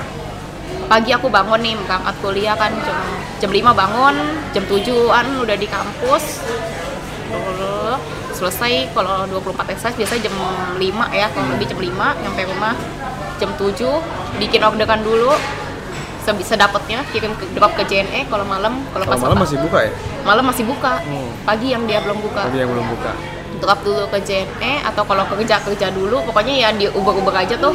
[0.88, 2.97] pagi aku bangun nih berangkat kuliah kan jam
[3.43, 4.15] jam 5 bangun
[4.56, 6.41] jam 7an udah di kampus.
[7.28, 8.00] Lalu
[8.32, 10.36] selesai kalau 24 exercise biasanya jam
[10.80, 10.80] 5
[11.12, 12.73] ya kalau lebih jam 5 nyampe rumah
[13.38, 15.36] jam 7 bikin orderan dulu.
[16.28, 19.91] Sebisa dapatnya kirim ke, drop ke JNE kalau malam kalau pas malam masih buka ya?
[20.28, 21.00] malam masih buka.
[21.08, 21.32] Oh.
[21.47, 22.52] pagi yang dia belum buka.
[22.52, 23.12] Tadi yang belum buka.
[23.63, 27.56] drop dulu ke JNE atau kalau kerja kerja dulu pokoknya ya di uber uber aja
[27.56, 27.71] tuh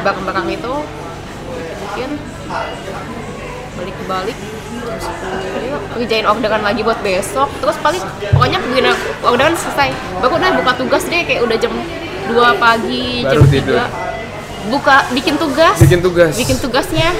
[0.00, 0.72] barang-barang itu
[3.74, 4.38] balik balik
[5.94, 7.48] kerjain orderan lagi buat besok.
[7.62, 8.02] Terus paling
[8.34, 8.90] pokoknya begini
[9.22, 9.90] orderan selesai.
[10.18, 11.72] Baru udah buka tugas deh kayak udah jam
[12.30, 13.78] 2 pagi jam tidur.
[13.78, 15.76] 3 buka bikin tugas.
[15.76, 16.32] Bikin tugas.
[16.34, 17.10] bikin tugasnya.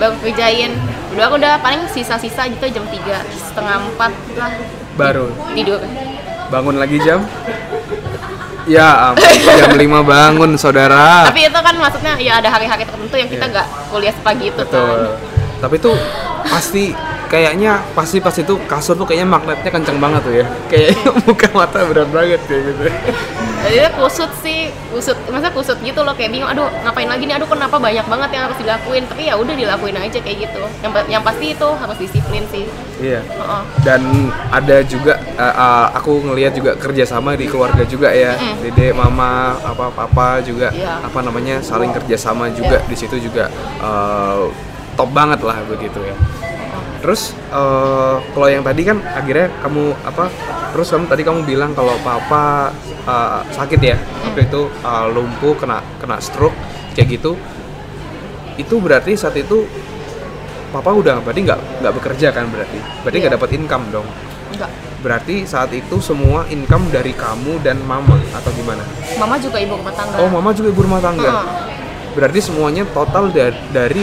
[0.00, 0.72] Baru kerjain.
[1.14, 4.52] Udah aku udah paling sisa-sisa gitu jam 3 setengah 4 lah.
[4.96, 5.32] Baru.
[5.52, 5.80] Tidur.
[6.46, 7.26] Bangun lagi jam
[8.66, 11.22] Ya ampun, jam 5 bangun saudara.
[11.24, 13.52] tapi itu kan maksudnya ya ada hari-hari tertentu yang kita Iya.
[13.54, 14.82] nggak kuliah sepagi itu Betul.
[14.82, 15.94] kan Tapi tuh
[16.44, 16.84] pasti
[17.26, 20.46] kayaknya pasti pas itu kasur tuh kayaknya magnetnya kenceng banget tuh ya.
[20.70, 22.82] Kayaknya muka mata berat banget kayak gitu.
[23.66, 27.50] jadi kusut sih kusut masa kusut gitu loh kayak bingung aduh ngapain lagi nih aduh
[27.50, 31.22] kenapa banyak banget yang harus dilakuin tapi ya udah dilakuin aja kayak gitu yang yang
[31.26, 32.62] pasti itu harus disiplin sih
[32.96, 33.20] Iya.
[33.20, 33.62] Heeh.
[33.84, 38.32] Dan ada juga eh, eh, aku ngelihat juga kerjasama di keluarga juga ya.
[38.40, 38.64] Mm-mm.
[38.64, 41.04] Dede, mama, apa papa juga Iya.
[41.04, 44.42] apa namanya saling kerjasama juga di situ juga eh,
[44.96, 46.16] top banget lah begitu ya.
[47.06, 50.26] Terus eh, kalau yang tadi kan akhirnya kamu apa?
[50.74, 52.74] Terus kamu tadi kamu bilang kalau papa
[53.06, 53.94] eh, sakit ya
[54.26, 56.58] waktu itu eh, lumpuh kena kena stroke
[56.98, 57.38] kayak gitu.
[58.58, 59.70] Itu berarti saat itu
[60.74, 62.82] papa udah berarti nggak nggak bekerja kan berarti?
[63.06, 63.38] Berarti nggak Iya.
[63.38, 64.08] dapat income dong.
[64.50, 68.82] enggak Berarti saat itu semua income dari kamu dan mama atau gimana?
[69.14, 71.30] mama juga ibu rumah tangga Oh mama juga ibu rumah tangga.
[71.30, 71.46] Heeh.
[72.18, 73.30] Berarti semuanya total
[73.70, 74.02] dari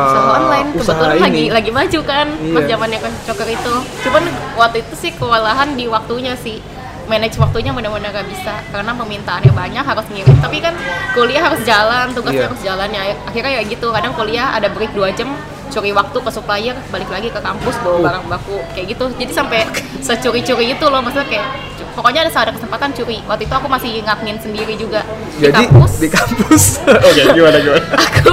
[0.00, 1.50] usaha uh, online usaha kebetulan lagi ini.
[1.50, 2.68] lagi maju kan pas Iya.
[2.70, 4.22] zamannya kan coker itu cuman
[4.56, 6.58] waktu itu sih kewalahan di waktunya sih
[7.04, 10.76] manage waktunya benar-benar gak bisa karena permintaannya banyak harus ngirim tapi kan
[11.12, 12.48] kuliah harus jalan tugasnya Iya.
[12.52, 15.32] harus jalan ya akhirnya ya gitu kadang kuliah ada break 2 jam
[15.68, 18.04] curi waktu ke supplier balik lagi ke kampus bawa Uh.
[18.04, 19.64] barang baku kayak gitu jadi sampai
[20.00, 21.48] securi-curi itu loh maksudnya kayak
[21.92, 25.00] pokoknya ada ada kesempatan curi waktu itu aku masih ngadmin sendiri juga
[25.34, 26.62] di Jadi kampus di kampus.
[27.08, 27.84] Oke, gimana gimana?
[27.92, 28.32] aku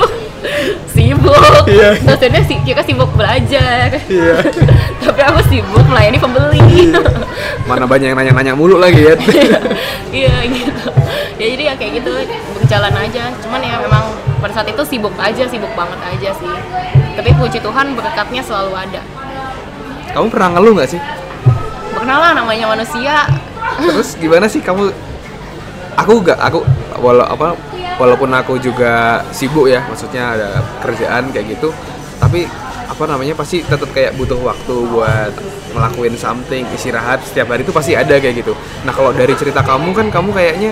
[0.96, 1.98] sibuk Iya.
[2.06, 4.36] dosennya sih kira sibuk belajar Iya.
[5.04, 6.94] tapi aku sibuk melayani pembeli
[7.70, 9.16] Mana banyak yang nanya-nanya mulu lagi ya.
[10.14, 10.82] iya gitu
[11.42, 12.12] ya jadi ya kayak gitu
[12.62, 14.04] berjalan aja cuman ya memang
[14.40, 16.52] pada saat itu sibuk aja sibuk banget aja sih
[17.18, 19.02] tapi puji Tuhan berkatnya selalu ada
[20.16, 21.02] kamu pernah ngeluh nggak sih?
[21.92, 23.28] berkenalan namanya manusia
[23.76, 24.94] Terus gimana sih kamu?
[26.00, 26.62] Aku gak, aku
[27.02, 27.58] walau apa
[27.96, 30.50] walaupun aku juga sibuk ya, maksudnya ada
[30.84, 31.72] kerjaan kayak gitu,
[32.20, 32.48] tapi
[32.86, 35.34] apa namanya pasti tetap kayak butuh waktu buat
[35.76, 38.56] ngelakuin something istirahat setiap hari itu pasti ada kayak gitu.
[38.88, 40.72] Nah kalau dari cerita kamu kan kamu kayaknya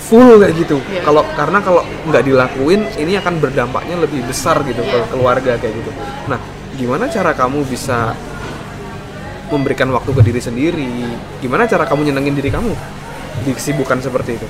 [0.00, 0.80] full kayak gitu.
[0.88, 1.04] Iya.
[1.04, 5.08] Kalau karena kalau nggak dilakuin ini akan berdampaknya lebih besar gitu ke Iya.
[5.12, 5.90] keluarga kayak gitu.
[6.30, 6.38] Nah
[6.78, 8.16] gimana cara kamu bisa
[9.52, 10.88] memberikan waktu ke diri sendiri.
[11.42, 12.72] Gimana cara kamu nyenengin diri kamu
[13.44, 14.48] di kesibukan seperti itu?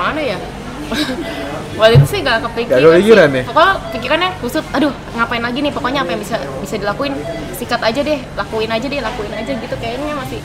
[0.00, 0.38] Mana ya
[1.78, 3.14] waktu itu sih gak kepikiran, Gak sih.
[3.14, 3.44] ya?
[3.46, 7.14] pokoknya pikirannya kusut aduh ngapain lagi nih pokoknya apa yang bisa bisa dilakuin
[7.54, 10.40] sikat aja deh lakuin aja deh lakuin aja gitu kayaknya masih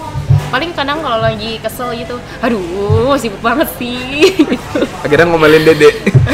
[0.46, 5.90] paling kadang kalau lagi kesel gitu aduh sibuk banget sih gitu Akhirnya ngomelin dede.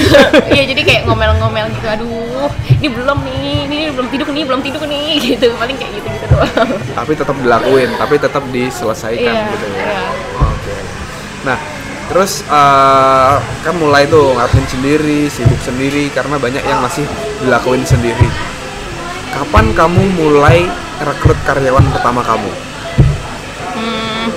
[0.54, 4.84] iya jadi kayak ngomel-ngomel gitu aduh ini belum nih ini belum tidur nih belum tidur
[4.86, 9.66] nih gitu paling kayak gitu gitu doang tapi tetap dilakuin, tapi tetap diselesaikan iya gitu
[9.72, 9.80] ya.
[9.80, 10.04] iya
[10.38, 10.76] Oke.
[11.42, 11.58] Nah,
[12.12, 17.08] terus eh, kan mulai tuh ngadmin sendiri, sibuk sendiri karena banyak yang masih
[17.40, 18.28] dilakuin sendiri.
[19.32, 20.68] kapan kamu mulai
[21.00, 22.52] rekrut karyawan pertama kamu?
[23.80, 24.28] Hmm,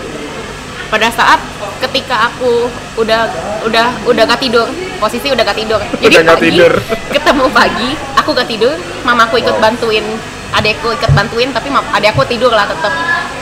[0.86, 1.42] pada saat
[1.82, 3.26] ketika aku udah
[3.66, 4.70] udah udah gak tidur
[5.02, 6.72] posisi udah gak tidur jadi Udah gak pagi tidur.
[7.18, 10.06] ketemu pagi aku gak tidur mamaku ikut bantuin
[10.54, 12.94] adekku ikut bantuin tapi adekku tidur lah tetap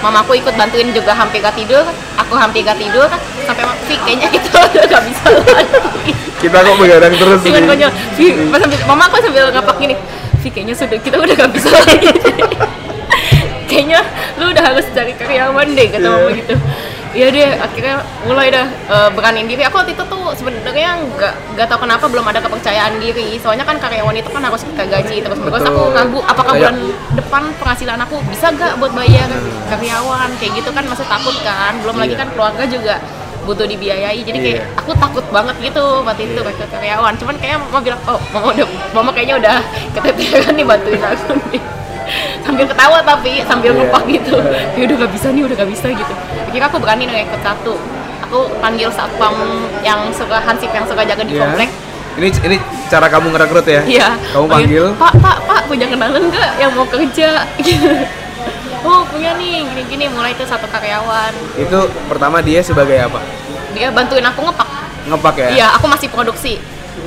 [0.03, 1.87] mamaku ikut bantuin juga hampir gak tidur.
[2.19, 3.07] Aku hampir gak tidur.
[3.47, 6.12] Sampai Vi kayaknya kita udah gak bisa lagi.
[6.43, 7.91] Kita kok begadang terus dengan konyol.
[8.19, 9.95] Vi pas sambil mama aku sambil ngapak gini
[10.43, 12.11] Vi kayaknya sudah kita udah gak bisa lagi.
[13.73, 14.05] Kayaknya
[14.37, 16.12] lu udah harus cari karyawan deh kata Iya.
[16.12, 16.55] mama gitu
[17.12, 19.61] Iya deh, akhirnya mulai dah eh, beraniin diri.
[19.68, 23.37] Aku waktu itu tuh sebenarnya nggak nggak tahu kenapa belum ada kepercayaan diri.
[23.37, 26.77] Soalnya kan karyawan itu kan harus kita gaji terus terus aku ragu apakah Kayak- bulan
[27.12, 29.29] depan penghasilan aku bisa gak buat bayar
[29.68, 31.77] karyawan kayak gitu kan masih takut kan.
[31.85, 32.20] Belum lagi Iya.
[32.25, 32.94] kan keluarga juga
[33.42, 34.20] butuh dibiayai.
[34.25, 34.81] Jadi kayak Iya.
[34.81, 36.48] aku takut banget gitu waktu itu Iya.
[36.48, 37.12] rekrut karyawan.
[37.20, 39.57] Cuman kayak mama bilang, "Oh, mama udah mama kayaknya udah
[39.92, 41.61] keteteran nih bantuin aku nih."
[42.45, 43.79] sambil ketawa tapi sambil Iya.
[43.85, 44.35] ngepak gitu.
[44.77, 46.15] Ya udah gak bisa nih udah gak bisa gitu.
[46.49, 47.75] Akhirnya aku berani nih ikut satu.
[48.27, 49.35] Aku panggil satpam
[49.81, 51.43] yang suka hansip yang suka jaga di Iya.
[51.45, 51.71] komplek.
[52.12, 52.57] Ini ini
[52.93, 53.81] cara kamu ngerekrut ya?
[53.88, 54.09] iya.
[54.37, 54.85] Kamu panggil?
[55.01, 56.51] pak pak pak punya kenalan nggak?
[56.61, 57.29] Yang mau kerja.
[58.83, 61.31] Oh punya nih gini gini mulai tuh satu karyawan.
[61.55, 63.23] Itu pertama dia sebagai apa?
[63.73, 64.69] dia bantuin aku ngepak.
[65.07, 65.49] Ngepak ya?
[65.49, 66.59] iya aku masih produksi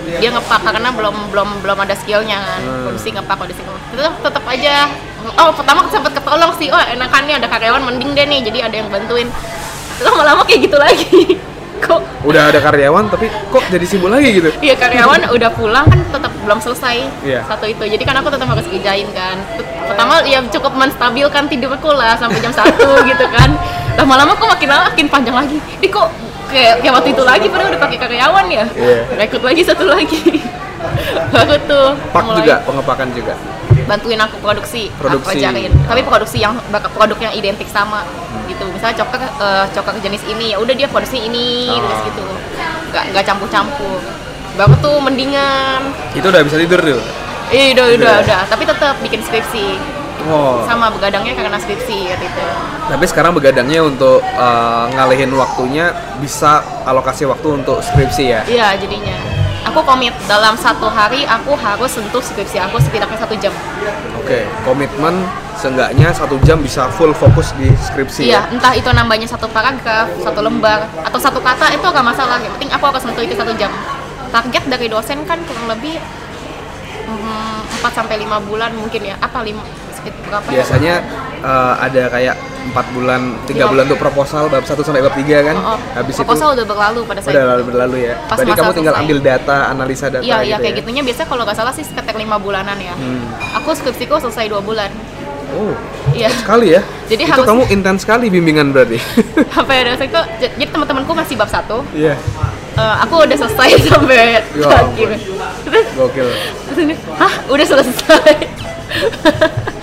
[0.06, 2.84] dia ngepak karena belum belum belum ada skillnya kan Hmm.
[2.86, 4.76] produksi ngepak produksi ngepak tetap tetap aja
[5.36, 8.90] oh pertama sempat ketolong sih oh enakannya ada karyawan mending deh nih jadi ada yang
[8.90, 9.28] bantuin
[9.98, 11.40] lama-lama kayak gitu lagi
[11.86, 14.50] kok Udah ada karyawan tapi kok jadi sibuk lagi gitu?
[14.58, 17.46] Iya karyawan udah pulang kan tetap belum selesai Iya.
[17.46, 17.84] satu itu.
[17.86, 19.38] Jadi kan aku tetap harus kerjain kan.
[19.86, 23.54] Pertama ya cukup menstabilkan tidurku lah sampai jam satu gitu kan.
[23.94, 25.58] Lama-lama kok makin lama makin panjang lagi.
[25.78, 26.10] Ini kok
[26.56, 28.66] kayak, kayak waktu itu lagi padahal udah pakai karyawan ya.
[28.72, 28.98] Iya.
[29.20, 30.22] Rekrut lagi satu lagi.
[31.36, 33.34] Baru tuh Pak mulai juga, pengepakan juga.
[33.86, 35.36] bantuin aku produksi, Produksi.
[35.36, 35.72] aku ajarin.
[35.86, 38.02] Tapi produksi yang produk yang identik sama
[38.48, 38.66] gitu.
[38.72, 41.82] Misalnya coklat eh, coklat jenis ini ya udah dia produksi ini Oh.
[41.84, 42.24] terus gitu.
[42.90, 44.00] Nggak nggak campur-campur.
[44.56, 47.02] Baru tuh mendingan Itu udah bisa tidur tuh?
[47.52, 48.24] Iya udah udah ya?
[48.26, 49.78] udah, tapi tetap bikin skripsi
[50.26, 50.66] Oh.
[50.66, 52.44] sama begadangnya karena skripsi waktu itu.
[52.90, 58.42] Tapi sekarang begadangnya untuk uh, ngalihin waktunya bisa alokasi waktu untuk skripsi ya?
[58.50, 59.14] Iya jadinya.
[59.70, 63.54] Aku komit dalam satu hari aku harus sentuh skripsi aku setidaknya satu jam.
[64.18, 65.26] Oke, komitmen
[65.60, 68.54] seenggaknya satu jam bisa full fokus di skripsi Iya, ya?
[68.56, 72.42] entah itu nambahnya satu paragraf, satu lembar, atau satu kata itu agak masalah.
[72.42, 73.70] Yang penting aku harus sentuh itu satu jam.
[74.34, 76.02] Target dari dosen kan kurang lebih
[77.08, 79.16] mm, 4 sampai 5 bulan mungkin ya.
[79.22, 79.85] Apa 5
[80.22, 80.54] berapa ya?
[80.56, 80.94] Biasanya
[81.40, 83.70] uh, ada kayak empat bulan, tiga Iya.
[83.70, 85.56] bulan untuk proposal, bab satu sampai bab tiga kan?
[85.56, 85.80] Oh, oh.
[85.94, 87.52] Habis proposal itu udah berlalu pada saat udah itu.
[87.52, 88.14] lalu berlalu ya.
[88.24, 89.06] Pas Berarti kamu tinggal selesai.
[89.06, 90.80] ambil data, analisa data Iya, iya gitu kayak ya?
[90.82, 92.94] gitunya biasanya kalau nggak salah sih sekitar lima bulanan ya.
[92.94, 93.26] Hmm.
[93.56, 94.90] Aku skripsiku selesai dua bulan.
[95.48, 95.72] Oh,
[96.12, 96.28] Iya.
[96.34, 96.82] sekali ya?
[97.06, 98.98] Jadi itu harus- kamu intens sekali bimbingan berarti?
[99.62, 100.22] Apa ya dosen itu?
[100.42, 101.86] Jadi teman-temanku masih bab satu.
[101.92, 102.18] Iya,
[102.76, 105.16] Eh, aku udah selesai sampai Ya akhir.
[105.64, 106.28] Terus gokil.
[106.68, 108.36] terus ini, hah udah selesai.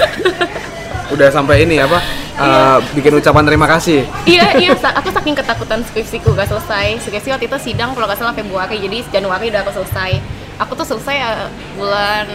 [1.14, 2.02] Udah sampai ini apa?
[2.36, 4.04] uh, bikin ucapan terima kasih.
[4.28, 4.74] iya iya.
[4.74, 7.00] Aku saking ketakutan skripsiku gak selesai.
[7.00, 8.76] Skripsi waktu itu sidang kalau nggak salah Februari.
[8.76, 10.20] Jadi Januari udah aku selesai.
[10.56, 12.26] Aku tuh selesai eh, bulan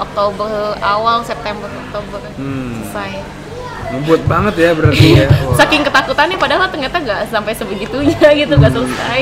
[0.00, 2.82] Oktober awal September Oktober Hmm.
[2.82, 3.10] selesai.
[3.94, 5.28] Ngebut banget ya berarti ya.
[5.44, 5.54] Wah.
[5.54, 9.20] Saking ketakutannya padahal ternyata nggak sampai sebegitunya gitu nggak selesai.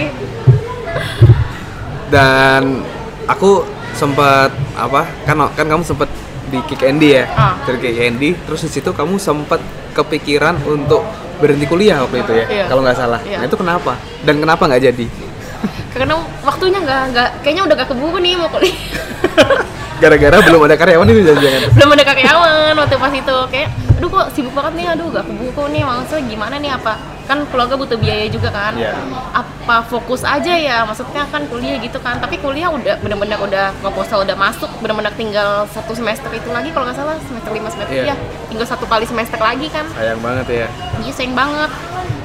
[2.09, 2.85] Dan
[3.27, 5.09] aku sempat apa?
[5.25, 6.09] Kan kan kamu sempat
[6.53, 7.25] di Kick Andy ya.
[7.33, 7.57] Ah.
[7.65, 9.59] Dari Kick Andy, terus di situ kamu sempat
[9.97, 11.01] kepikiran untuk
[11.41, 12.65] berhenti kuliah waktu itu ya, Iya.
[12.69, 13.21] kalau nggak salah.
[13.25, 13.41] Iya.
[13.41, 13.93] Nah itu kenapa?
[14.23, 15.07] Dan kenapa nggak jadi?
[15.97, 18.77] Karena waktunya nggak nggak kayaknya udah gak keburu nih mau kuliah.
[20.03, 21.61] Gara-gara belum ada karyawan itu jangan-jangan.
[21.79, 23.37] belum ada karyawan waktu pas itu.
[23.55, 23.69] Kayak
[24.03, 24.87] aduh kok sibuk banget nih?
[24.91, 26.71] Aduh gak keburu nih maksudnya gimana nih?
[26.75, 26.93] Apa?
[27.23, 28.75] Kan keluarga butuh biaya juga kan.
[28.75, 28.99] Iya.
[29.31, 30.83] apa fokus aja ya?
[30.83, 32.19] Maksudnya kan kuliah gitu kan.
[32.19, 36.91] Tapi kuliah udah bener-bener udah proposal udah masuk bener-bener tinggal satu semester itu lagi kalau
[36.91, 38.11] nggak salah semester lima semester Iya.
[38.11, 38.17] ya
[38.51, 39.87] tinggal satu kali semester lagi kan.
[39.95, 40.67] Sayang banget ya.
[40.99, 41.71] Iya sayang banget.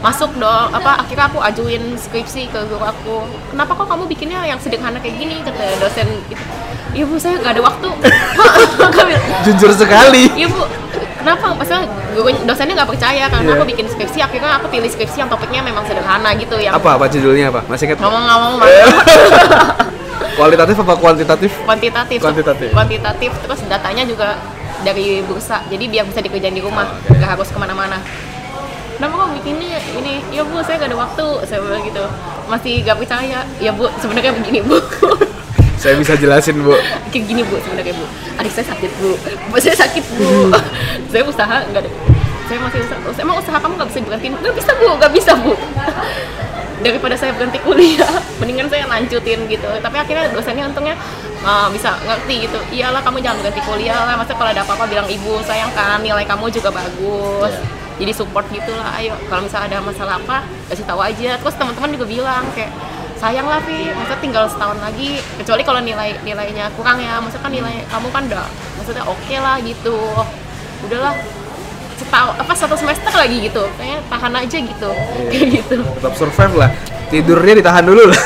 [0.02, 3.22] Masuk dong apa akhirnya aku ajuin skripsi ke guru aku.
[3.54, 5.46] Kenapa kok kamu bikinnya yang sederhana kayak gini?
[5.46, 6.42] kata dosen gitu
[6.98, 7.90] iya bu saya nggak ada waktu
[9.46, 10.24] Jujur sekali.
[10.34, 10.66] Iya bu,
[11.18, 11.54] kenapa?
[11.54, 13.56] Maksudnya guru dosennya nggak percaya karena Iya.
[13.56, 17.06] aku bikin skripsi, akhirnya aku pilih skripsi yang topiknya memang sederhana gitu yang Apa apa
[17.08, 17.62] judulnya apa?
[17.68, 18.02] Masih ingat?
[18.02, 18.54] ngomong-ngomong
[20.38, 21.52] Kualitatif apa kuantitatif?
[21.64, 22.70] kuantitatif, Kuantitatif.
[22.70, 24.38] kuantitatif, terus datanya juga
[24.80, 27.18] dari bursa, jadi biar bisa dikerjain di rumah, Oh, oke.
[27.18, 27.98] nggak harus ke mana-mana.
[28.94, 30.22] Kenapa kok bikinnya ini?
[30.30, 32.06] Ya bu, saya nggak ada waktu, saya bilang gitu.
[32.48, 33.40] Masih nggak percaya.
[33.58, 34.78] Ya bu, sebenarnya begini bu.
[35.78, 36.74] saya bisa jelasin bu.
[37.14, 38.06] Kayak gini bu sebenarnya bu.
[38.42, 39.14] Adik saya sakit bu.
[39.48, 40.50] Bapak saya sakit bu.
[41.14, 41.92] Saya usaha nggak ada.
[42.50, 45.32] Saya masih usaha "Oh, emang usaha kamu nggak bisa berhenti nggak bisa bu nggak bisa
[45.38, 45.54] bu.
[46.86, 48.10] Daripada saya berhenti kuliah
[48.42, 49.70] mendingan saya lanjutin gitu.
[49.82, 50.96] Tapi akhirnya dosennya untungnya
[51.46, 52.60] uh, bisa ngerti gitu.
[52.74, 54.18] Iyalah kamu jangan berhenti kuliah lah.
[54.18, 57.54] Masa kalau ada apa-apa bilang ibu sayang kan nilai kamu juga bagus.
[57.98, 59.18] Jadi support gitulah ayo.
[59.30, 61.38] Kalau misalnya ada masalah apa kasih tahu aja.
[61.42, 62.70] Terus teman-teman juga bilang kayak
[63.18, 65.20] sayang lah Vi, maksudnya tinggal setahun lagi.
[65.42, 67.18] Kecuali kalau nilai nilainya kurang ya.
[67.18, 68.46] Maksudnya kan nilai kamu kan udah
[68.78, 69.98] maksudnya oke lah gitu.
[70.86, 71.14] Udahlah.
[71.98, 73.66] Setahun apa satu semester lagi gitu.
[73.76, 74.90] Kayaknya tahan aja gitu.
[75.34, 75.78] Kayak gitu.
[75.82, 76.70] Tetap survive lah.
[77.08, 78.22] Tidurnya ditahan dulu lah.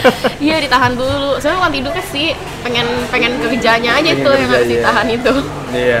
[0.46, 1.40] Iya ditahan dulu.
[1.42, 2.28] Sebenarnya bukan tidurnya sih.
[2.62, 5.32] Pengen pengen kerjanya aja Pengen itu yang harus ditahan itu.
[5.74, 6.00] Iya.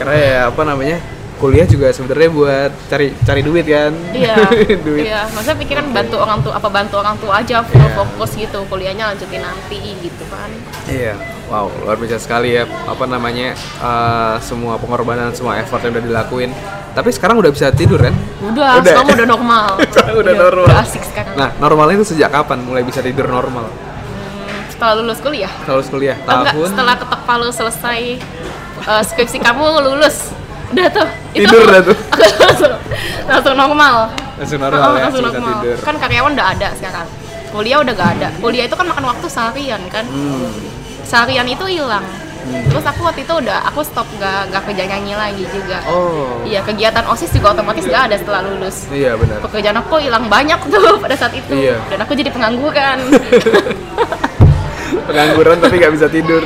[0.00, 0.98] Karena ya apa namanya
[1.42, 4.46] kuliah juga sebenarnya buat cari cari duit kan iya
[4.86, 7.98] duit iya maksudnya pikiran bantu orang tua apa bantu orang tua aja full Iya.
[7.98, 10.46] fokus gitu kuliahnya lanjutin nanti gitu kan
[10.84, 11.14] Iya,
[11.46, 12.66] wow, luar biasa sekali ya.
[12.84, 16.50] Apa namanya, eh, semua pengorbanan, semua effort yang udah dilakuin.
[16.90, 18.10] Tapi sekarang udah bisa tidur kan?
[18.42, 18.82] udah, Udah.
[18.82, 20.66] sekarang udah normal Sekarang udah normal.
[20.66, 23.64] udah asik sekarang Nah, normalnya itu sejak kapan mulai bisa tidur normal?
[23.64, 28.00] Hmm, setelah lulus kuliah Kalau kuliah Oh, enggak, tahun setelah ketok palu selesai
[28.82, 30.34] eh, skripsi kamu lulus
[30.72, 31.96] udah tuh Tidur dah tuh.
[32.44, 32.72] langsung,
[33.24, 33.96] langsung normal.
[34.36, 35.48] Langsung normal Oh, ya, langsung normal.
[35.64, 35.76] tidur.
[35.80, 37.06] kan karyawan udah ada sekarang.
[37.52, 38.28] Kuliah udah gak ada.
[38.36, 40.04] Kuliah itu kan makan waktu seharian kan.
[40.08, 40.48] Hmm,
[41.04, 42.04] seharian itu hilang.
[42.42, 45.78] Terus aku waktu itu udah aku stop gak, gak kerja nyanyi lagi juga.
[45.86, 48.88] Oh, iya kegiatan osis juga otomatis gak ada setelah lulus.
[48.90, 49.38] Iya benar.
[49.40, 51.52] pekerjaan aku hilang banyak tuh pada saat itu.
[51.54, 51.76] Iya.
[51.88, 52.98] dan aku jadi pengangguran.
[55.02, 56.44] Pengangguran tapi nggak bisa tidur.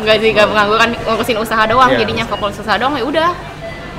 [0.00, 1.98] Nggak sih nggak pengangguran ngurusin usaha doang Iya.
[2.04, 3.30] jadinya fokus usaha doang ya udah.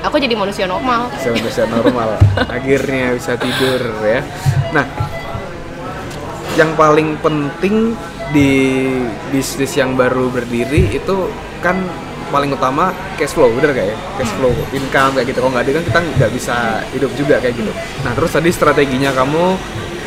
[0.02, 1.06] Aku jadi manusia normal.
[1.14, 2.18] Bisa bisa normal.
[2.50, 4.20] Akhirnya bisa tidur ya.
[4.74, 4.82] Nah
[6.58, 7.96] yang paling penting
[8.34, 8.50] di
[9.30, 11.30] bisnis yang baru berdiri itu
[11.62, 11.78] kan
[12.32, 13.96] paling utama cash flow bener gak ya?
[14.18, 15.38] Cash flow income kayak gitu.
[15.38, 16.56] Kalau nggak ada kan kita nggak bisa
[16.90, 17.72] hidup juga kayak gitu.
[18.02, 19.44] Nah terus tadi strateginya kamu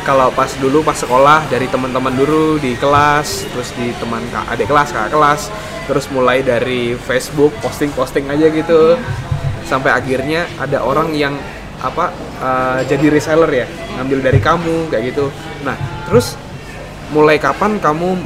[0.06, 4.70] kalau pas dulu pas sekolah dari teman-teman dulu di kelas terus di teman kak adik
[4.70, 5.50] kelas kakak kelas
[5.90, 8.94] terus mulai dari Facebook posting-posting aja gitu.
[9.66, 11.34] Sampai akhirnya ada orang yang
[11.82, 13.66] apa eh, jadi reseller ya
[13.98, 15.26] ngambil dari kamu kayak gitu.
[15.66, 15.74] Nah
[16.06, 16.38] terus
[17.10, 18.18] mulai kapan kamu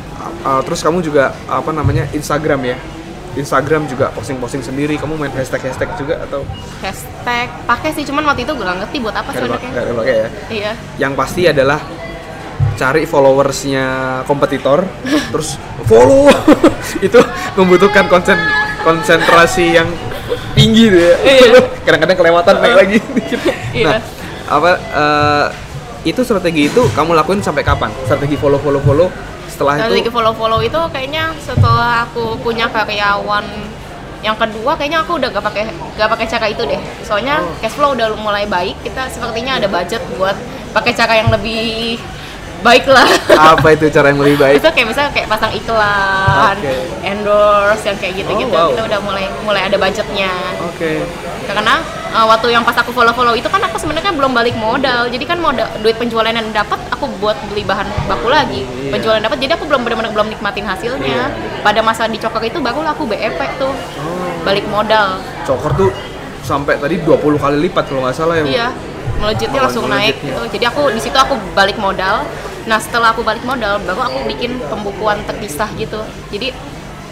[0.44, 2.76] uh, terus kamu juga apa namanya Instagram ya
[3.40, 4.94] Instagram juga posting-posting sendiri.
[5.00, 6.44] Kamu main hashtag hashtag juga atau?
[6.84, 10.14] Hashtag pakai sih cuman waktu itu gue gak ngerti buat apa sebenarnya nggak ada pakai
[10.14, 10.28] ya.
[10.52, 10.72] Iya.
[11.00, 11.80] Yang pasti adalah
[12.76, 13.86] cari followersnya
[14.28, 14.84] kompetitor
[15.32, 15.56] terus
[15.88, 16.28] follow.
[17.06, 17.20] Itu
[17.56, 18.38] membutuhkan konsen
[18.84, 19.88] konsentrasi yang
[20.52, 21.16] tinggi tuh ya.
[21.24, 21.60] Iya.
[21.88, 22.98] kadang-kadang kelewatan naik lagi.
[23.00, 23.40] Dikit.
[23.40, 23.98] nah Iya.
[24.50, 25.46] apa eh,
[26.00, 27.92] itu strategi itu kamu lakuin sampai kapan?
[28.08, 29.08] Strategi follow follow follow
[29.60, 33.44] setelah strategi itu follow follow itu kayaknya setelah aku punya karyawan
[34.24, 35.68] yang kedua kayaknya aku udah gak pakai
[36.00, 37.52] gak pakai cara itu deh soalnya Oh.
[37.60, 40.36] cash flow udah mulai baik kita sepertinya ada budget buat
[40.72, 42.00] pakai cara yang lebih
[42.60, 43.08] baik lah
[43.60, 44.56] apa itu cara yang lebih baik?
[44.60, 46.74] Itu kayak misalnya kayak pasang iklan Oke.
[47.02, 48.52] endorse yang kayak gitu-gitu.
[48.52, 48.70] Oh, wow.
[48.72, 50.32] kita udah mulai mulai ada budgetnya.
[50.70, 51.04] Oke.
[51.48, 51.80] Karena
[52.12, 55.08] uh, waktu yang pas aku follow-follow itu kan aku sebenarnya belum balik modal.
[55.08, 58.62] Jadi kan modal duit penjualan yang dapat aku buat beli bahan baku lagi.
[58.64, 58.92] Iya.
[58.96, 61.32] penjualan dapat jadi aku belum benar-benar belum nikmatin hasilnya.
[61.64, 63.72] Pada masa di coker itu baru aku BEP tuh.
[63.72, 64.30] Oh.
[64.44, 65.20] Balik modal.
[65.48, 65.90] Coker tuh
[66.40, 68.68] sampai tadi 20 kali lipat kalau nggak salah ya iya.
[69.20, 70.32] Melejitnya langsung naik melejitnya.
[70.32, 70.42] gitu.
[70.56, 72.24] Jadi aku di situ aku balik modal
[72.68, 76.00] nah setelah aku balik modal baru aku bikin pembukuan terpisah gitu.
[76.28, 76.52] Jadi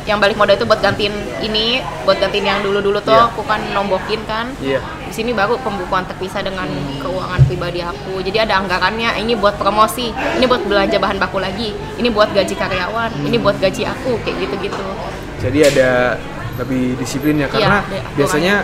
[0.05, 1.13] yang balik modal itu buat gantiin
[1.45, 3.29] ini buat gantiin yang dulu-dulu tuh Iya.
[3.29, 4.49] aku kan nombokin kan.
[4.59, 4.81] Iya.
[5.05, 8.21] Di sini baru pembukuan terpisah dengan keuangan pribadi aku.
[8.21, 12.55] Jadi ada anggarannya ini buat promosi ini buat belanja bahan baku lagi ini buat gaji
[12.55, 14.83] karyawan ini buat gaji aku kayak gitu gitu
[15.39, 15.91] jadi ada
[16.59, 18.55] lebih disiplin ya karena Iya, ada biasanya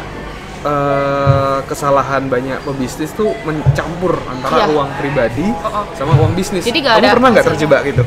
[0.65, 4.67] eh, kesalahan banyak pebisnis tuh mencampur antara Iya.
[4.71, 5.85] uang pribadi Oh, oh.
[5.93, 6.63] sama uang bisnis.
[6.63, 8.05] Jadi nggak Kamu ada pernah nggak terjebak gitu?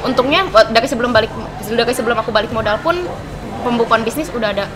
[0.00, 1.28] untungnya buat- dari sebelum balik
[1.62, 2.96] dari sebelum aku balik modal pun
[3.60, 4.66] pembukuan bisnis udah ada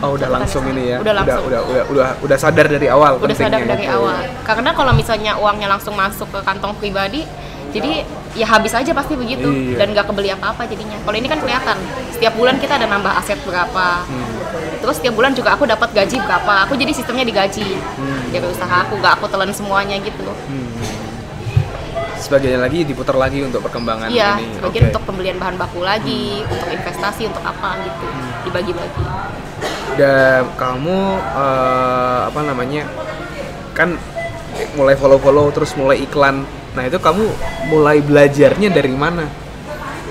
[0.00, 0.96] Oh udah langsung ini ya.
[0.98, 1.44] Udah langsung.
[1.44, 3.20] Udah udah udah udah, sadar dari awal.
[3.20, 3.92] udah sadar dari itu.
[3.92, 7.28] awal karena kalau misalnya uangnya langsung masuk ke kantong pribadi
[7.68, 8.00] jadi
[8.32, 9.76] ya habis aja pasti begitu Iya.
[9.76, 11.76] dan nggak kebeli apa-apa jadinya kalau ini kan kelihatan
[12.10, 14.32] setiap bulan kita ada nambah aset berapa Hmm.
[14.78, 18.30] terus setiap bulan juga aku dapat gaji berapa aku jadi sistemnya digaji Hmm.
[18.30, 20.70] dari usaha aku nggak aku telan semuanya gitu Hmm.
[22.14, 24.54] Sebagian lagi diputar lagi untuk perkembangan iya ini.
[24.54, 24.90] sebagian Oke.
[24.90, 28.30] untuk pembelian bahan baku lagi untuk investasi untuk apa gitu Hmm.
[28.42, 29.04] dibagi-bagi
[29.92, 32.86] dan kamu eh, apa namanya
[33.72, 33.98] kan
[34.72, 37.24] mulai follow follow terus mulai iklan Nah itu kamu
[37.68, 39.28] mulai belajarnya dari mana?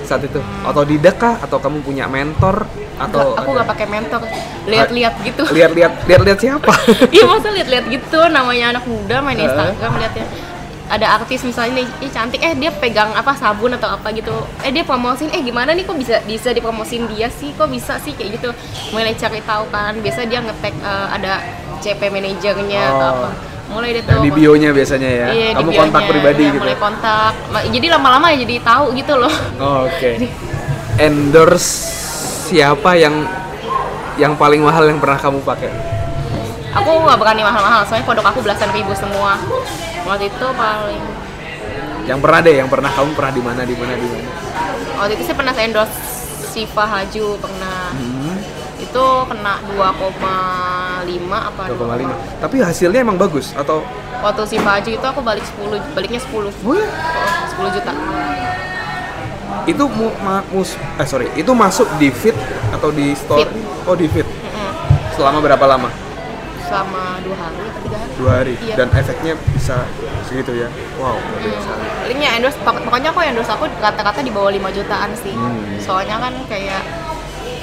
[0.06, 0.38] Saat itu?
[0.62, 1.34] Otodidak kah?
[1.42, 2.66] Atau kamu punya mentor?
[2.98, 4.20] Atau aku nggak pakai mentor.
[4.66, 5.42] Lihat-lihat gitu.
[5.50, 6.70] lihat-lihat lihat-lihat siapa?
[7.14, 8.20] iya masa lihat-lihat gitu.
[8.30, 9.46] Namanya anak muda main Heeh.
[9.50, 10.26] Instagram lihatnya
[10.92, 12.38] ada artis misalnya nih ih cantik.
[12.44, 14.30] Eh dia pegang apa sabun atau apa gitu.
[14.62, 17.50] Eh dia promosin eh gimana nih kok bisa bisa dipromosin dia sih?
[17.58, 18.14] Kok bisa sih?
[18.14, 18.50] Kayak gitu.
[18.94, 19.98] Mulai cari tahu kan.
[19.98, 21.42] Biasa dia ngetek eh, ada
[21.82, 23.14] CP manajernya atau Oh.
[23.26, 25.26] apa mulai deh Nah, tuh di bionya biasanya ya.
[25.28, 26.62] Iya, di kamu kontak pribadi iya, gitu.
[26.62, 27.32] mulai kontak
[27.68, 30.10] jadi lama-lama ya jadi tahu gitu loh Oh, Oke.
[30.98, 31.70] Endorse
[32.46, 33.24] siapa yang
[34.14, 35.72] yang paling mahal yang pernah kamu pakai?
[36.70, 39.36] aku nggak berani mahal-mahal soalnya produk aku belasan ribu semua
[40.02, 41.04] waktu itu paling
[42.02, 44.28] Yang pernah deh, yang pernah kamu pernah di mana di mana di mana?
[44.94, 45.96] waktu itu sih pernah endorse
[46.46, 48.11] Siva Haju pernah Hmm,
[48.92, 49.88] itu kena 2,5
[51.32, 52.12] apa 2,5.
[52.38, 53.80] Tapi hasilnya emang bagus atau
[54.20, 56.84] waktu Siva Haju itu aku balik 10 baliknya 10 Oh ya?
[57.56, 57.92] Oh, 10 juta
[59.62, 62.34] itu mu, ma- mus- eh sorry, itu masuk di feed
[62.70, 63.40] atau di store?
[63.40, 63.50] Feed.
[63.84, 64.26] Oh di feed.
[64.26, 64.70] Mm-mm.
[65.14, 65.88] Selama berapa lama?
[66.62, 68.54] selama dua hari atau tiga hari Dua hari.
[68.58, 68.74] Iya.
[68.74, 69.76] Dan efeknya bisa
[70.24, 70.72] segitu ya?
[70.96, 71.70] Wow, luar biasa.
[72.00, 75.76] Palingnya endorse, pok- pokoknya aku endorse aku kata-kata di bawah 5 jutaan sih Hmm.
[75.78, 76.80] soalnya kan kayak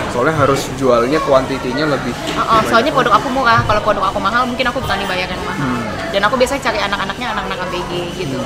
[0.09, 2.13] Soalnya harus jualnya kuantitinya lebih.
[2.33, 5.43] Uh, uh, soalnya produk aku murah, kalau produk aku mahal mungkin aku berani bayar yang
[5.45, 5.69] mahal.
[5.69, 6.09] Hmm.
[6.09, 8.39] Dan aku biasanya cari anak-anaknya anak-anak ABG gitu.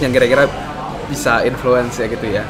[0.00, 0.48] yang kira-kira
[1.12, 2.44] bisa influence ya gitu ya.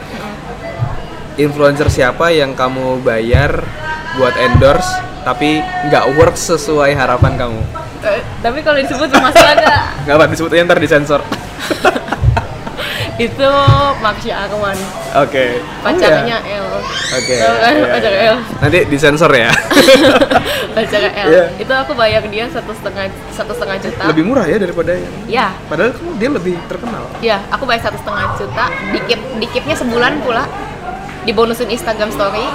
[1.34, 3.66] Influencer siapa yang kamu bayar
[4.14, 4.86] buat endorse
[5.26, 5.60] tapi
[5.90, 7.60] nggak work sesuai harapan kamu?
[8.00, 9.82] Eh, tapi kalau disebut masalah nggak?
[10.06, 11.20] Nggak apa disebutnya ntar disensor.
[13.20, 13.50] Itu
[14.00, 14.78] Maksya Arwan,
[15.12, 15.60] Oke.
[15.84, 16.66] pacarnya Oh, L.
[16.72, 16.80] ya?
[17.20, 17.34] Oke.
[17.36, 18.32] Tahu kan iya, pacar iya.
[18.32, 18.36] L?
[18.58, 19.52] Nanti disensor ya.
[20.76, 21.28] pacarnya L.
[21.28, 21.44] Iya.
[21.60, 24.02] Itu aku bayar dia satu setengah satu setengah juta.
[24.08, 25.12] lebih murah ya daripada yang.
[25.28, 27.04] Ya, Padahal kamu dia lebih terkenal.
[27.20, 28.64] ya, aku bayar satu setengah juta.
[28.90, 30.48] Dikip dikipnya sebulan pula.
[31.20, 32.48] Dibonusin Instagram Story.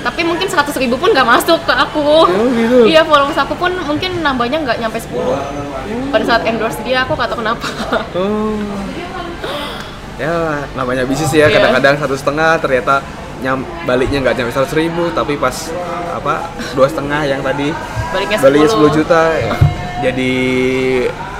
[0.00, 2.24] Tapi mungkin 100 ribu pun nggak masuk ke aku.
[2.24, 2.84] Oh, gitu.
[2.84, 5.12] Iya, followers aku pun mungkin nambahnya nggak nyampe 10
[6.08, 7.64] Pada saat endorse dia, aku kata kenapa
[8.12, 8.56] Oh.
[10.20, 10.36] Ya
[10.70, 11.56] namanya bisnis ya Iya.
[11.56, 13.00] kadang-kadang satu setengah ternyata
[13.40, 15.72] nyam baliknya nggak nyampe seratus ribu tapi pas
[16.12, 16.44] apa
[16.76, 17.72] dua setengah yang tadi
[18.12, 19.54] Baliknya 10 baliknya 10 juta ya,
[20.02, 20.32] jadi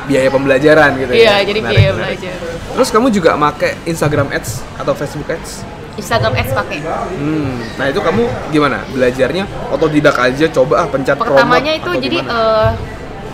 [0.07, 1.45] biaya pembelajaran gitu Iya, ya.
[1.45, 2.19] jadi Menarik, biaya menarik.
[2.19, 2.35] belajar
[2.73, 5.61] Terus kamu juga make Instagram Ads atau Facebook Ads?
[5.93, 6.79] Instagram Ads pakai
[7.13, 8.81] Hmm, nah itu kamu gimana?
[8.89, 12.69] Belajarnya otodidak aja coba ah pencet Pertamanya itu jadi eh,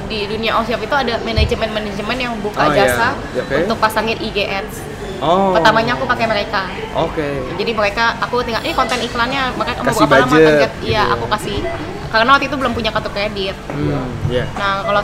[0.06, 2.82] di dunia Oshop itu ada manajemen-manajemen yang buka Oh, iya.
[2.84, 3.54] jasa Ya, oke.
[3.62, 4.76] untuk pasangin IG Ads
[5.20, 5.52] oh.
[5.56, 7.28] Pertamanya aku pakai mereka Oke.
[7.56, 11.14] jadi mereka aku tinggal ini konten iklannya kamu Kasih berapa lama budget, target iya gitu.
[11.16, 11.58] aku kasih
[12.06, 14.46] karena waktu itu belum punya kartu kredit Hmm, ya.
[14.56, 15.02] nah kalau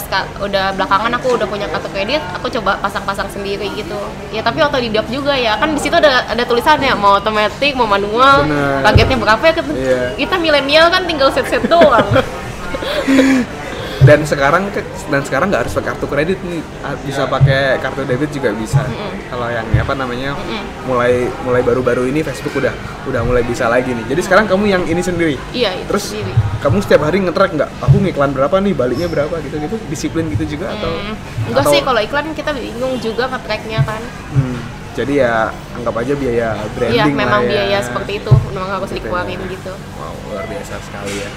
[0.49, 3.99] udah belakangan aku udah punya kartu kredit aku coba pasang-pasang sendiri gitu
[4.33, 8.47] ya tapi otodidak juga ya kan di situ ada ada tulisannya mau otomatis mau manual
[8.49, 8.81] Bener.
[8.87, 10.01] targetnya berapa ya kita, Iya.
[10.17, 12.07] kita milenial kan tinggal set-set doang
[14.03, 16.59] dan sekarang ke- dan sekarang nggak harus pakai kartu kredit nih.
[17.03, 18.83] Bisa pakai kartu debit juga bisa.
[19.29, 20.35] Kalau yang apa namanya
[20.83, 22.75] mulai mulai baru-baru ini Facebook udah
[23.05, 24.05] udah mulai bisa lagi nih.
[24.07, 25.39] Jadi sekarang kamu yang ini sendiri?
[25.51, 26.35] Iya itu terus sendiri.
[26.59, 27.71] kamu setiap hari nge-track nggak?
[27.81, 28.73] Aku ngiklan berapa nih?
[28.73, 29.35] Baliknya berapa?
[29.41, 31.15] Gitu gitu disiplin gitu juga atau Hmm,
[31.47, 31.81] enggak atau- sih.
[31.81, 34.03] Kalau iklan kita bingung juga nge-tracknya kan.
[34.31, 34.59] Hmm,
[34.93, 35.35] jadi ya
[35.73, 37.49] anggap aja biaya branding iya lah memang ya.
[37.49, 38.33] biaya seperti itu.
[38.51, 39.73] Memang harus dikeluarin gitu.
[39.95, 41.31] Wow, luar biasa sekali ya.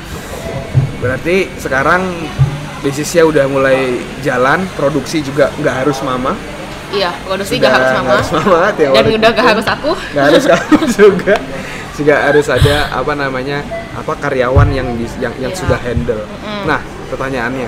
[0.95, 2.01] Berarti sekarang
[2.81, 3.79] bisnisnya udah mulai
[4.19, 6.33] jalan, produksi juga nggak harus mama.
[6.87, 9.35] iya produksi Sudah gak harus mama harus mama tiap dan hari udah gitu.
[9.35, 11.35] gak harus aku Nggak harus kamu juga.
[11.91, 13.57] Juga harus ada apa namanya
[13.93, 15.59] apa karyawan yang bis- yang yang Iya.
[15.59, 16.23] sudah handle.
[16.63, 17.67] Nah pertanyaannya,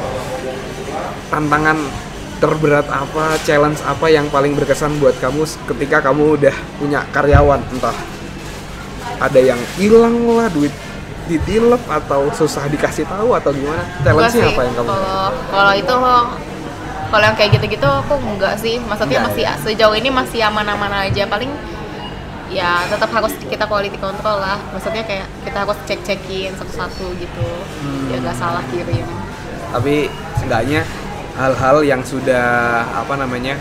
[1.27, 1.77] tantangan
[2.37, 7.97] terberat apa, challenge apa yang paling berkesan buat kamu ketika kamu udah punya karyawan entah
[9.17, 10.69] ada yang hilang lah duit
[11.27, 15.95] ditilep atau susah dikasih tahu atau gimana Enggak challenge-nya apa yang kamu kalau kalau itu
[17.07, 19.53] kalau yang kayak gitu-gitu aku enggak sih maksudnya Enggak masih ya?
[19.59, 21.51] sejauh ini masih aman-aman aja paling
[22.47, 27.47] ya tetap harus kita quality control lah maksudnya kayak kita harus cek-cekin satu-satu gitu
[27.77, 28.07] Hmm.
[28.07, 29.03] ya nggak salah kirim
[29.67, 30.81] tapi seenggaknya
[31.35, 32.47] hal-hal yang sudah
[32.87, 33.59] apa namanya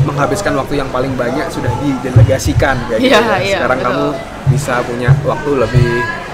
[0.00, 3.36] menghabiskan waktu yang paling banyak sudah didelegasikan kayak gitu Iya, ya.
[3.38, 3.92] iya, sekarang betul.
[3.92, 4.06] kamu
[4.48, 5.90] bisa punya waktu lebih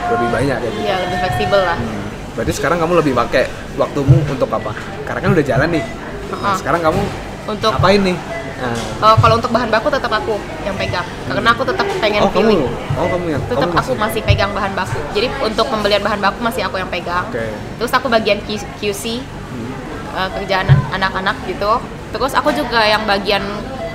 [0.09, 0.85] lebih banyak kayak gitu.
[0.85, 1.79] ya lebih fleksibel lah.
[1.79, 2.05] Hmm.
[2.33, 3.45] berarti sekarang kamu lebih pakai
[3.75, 4.73] waktumu untuk apa?
[5.03, 5.85] Karena kan udah jalan nih.
[6.27, 6.57] Nah, Heeh.
[6.59, 7.01] sekarang kamu
[7.47, 8.17] untuk apain nih?
[8.57, 11.05] Nah, eh, kalau untuk bahan baku tetap aku yang pegang.
[11.25, 12.41] Karena aku tetap pengen oh kamu?
[12.41, 14.97] feeling oh kamu yang tetap kamu aku masih pegang bahan baku.
[15.13, 17.25] Jadi untuk pembelian bahan baku masih aku yang pegang.
[17.27, 17.53] Oke.
[17.77, 18.41] Terus aku bagian
[18.77, 19.73] QC Hmm.
[20.13, 21.73] uh, kerjaan an- anak-anak gitu.
[22.11, 23.45] Terus aku juga yang bagian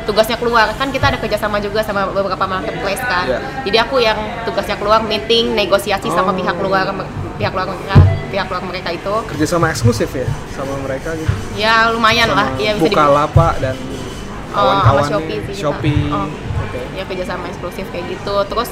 [0.03, 3.39] tugasnya keluar kan kita ada kerjasama juga sama beberapa marketplace kan Iya.
[3.63, 6.35] jadi aku yang tugasnya keluar meeting negosiasi sama Oh.
[6.35, 6.89] pihak luar
[7.35, 7.97] pihak luar mereka
[8.27, 11.31] pihak luar mereka itu Kerjasama eksklusif ya sama mereka gitu.
[11.53, 13.75] ya lumayan lah ya bisa Bukalapak dan
[14.51, 15.61] Oh, sama kawan-kawan Shopee sih kita.
[15.63, 16.03] Shopee.
[16.11, 16.27] Oh.
[16.61, 16.79] Oke.
[16.91, 18.69] ya kerjasama eksklusif kayak gitu terus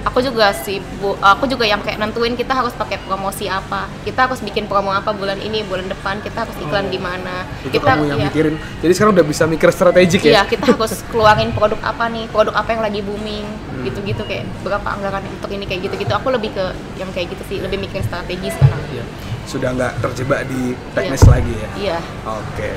[0.00, 4.38] aku juga sibuk aku juga yang kayak nentuin kita harus pakai promosi apa kita harus
[4.38, 7.68] bikin promo apa bulan ini bulan depan kita harus iklan di mana Oh.
[7.68, 8.54] Kita kamu yang ya, mikirin.
[8.78, 10.42] Jadi sekarang udah bisa mikir strategik iya ya?
[10.44, 13.84] kita harus keluarin produk apa nih produk apa yang lagi booming Hmm.
[13.84, 16.64] gitu-gitu kayak berapa anggaran untuk ini kayak gitu-gitu aku lebih ke
[16.96, 19.04] yang kayak gitu sih lebih mikir strategi sekarang Iya.
[19.44, 21.30] Sudah nggak terjebak di teknis Iya.
[21.30, 21.68] lagi ya?
[21.78, 22.70] iya Oke,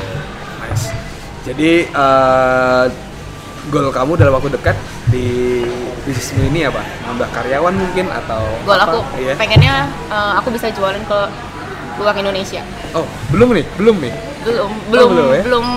[0.60, 0.94] nice.
[1.42, 2.86] Jadi eh,
[3.70, 4.74] goal kamu dalam waktu dekat
[5.08, 5.62] di
[6.02, 6.82] bisnismu ini apa?
[7.06, 8.90] Nambah karyawan mungkin atau goal apa?
[8.90, 9.34] aku Iya.
[9.38, 9.76] pengennya
[10.10, 11.20] eh, aku bisa jualan ke
[12.02, 14.14] luar Indonesia Oh, belum nih, belum nih.
[14.42, 15.42] belum belum belum ya?
[15.46, 15.68] belum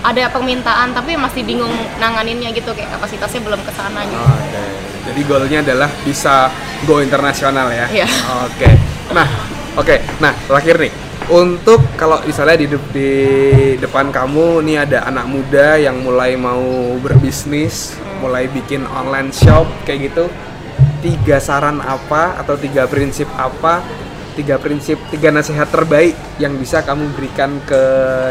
[0.00, 4.22] ada permintaan tapi masih bingung nanganinnya gitu kayak kapasitasnya belum ke sana gitu.
[4.22, 4.62] Oke.
[5.06, 6.46] Jadi goalnya adalah bisa
[6.86, 7.90] go internasional ya.
[7.90, 8.06] Iya.
[8.46, 8.70] Oke.
[9.10, 9.26] Nah,
[9.74, 9.96] oke.
[10.18, 10.92] Nah, terakhir nih.
[11.26, 13.10] Untuk kalau misalnya di, de- di
[13.82, 18.22] depan kamu nih ada anak muda yang mulai mau berbisnis, Hmm.
[18.22, 20.30] mulai bikin online shop kayak gitu.
[21.02, 23.82] Tiga saran apa atau tiga prinsip apa?
[24.38, 27.82] Tiga prinsip, tiga nasihat terbaik yang bisa kamu berikan ke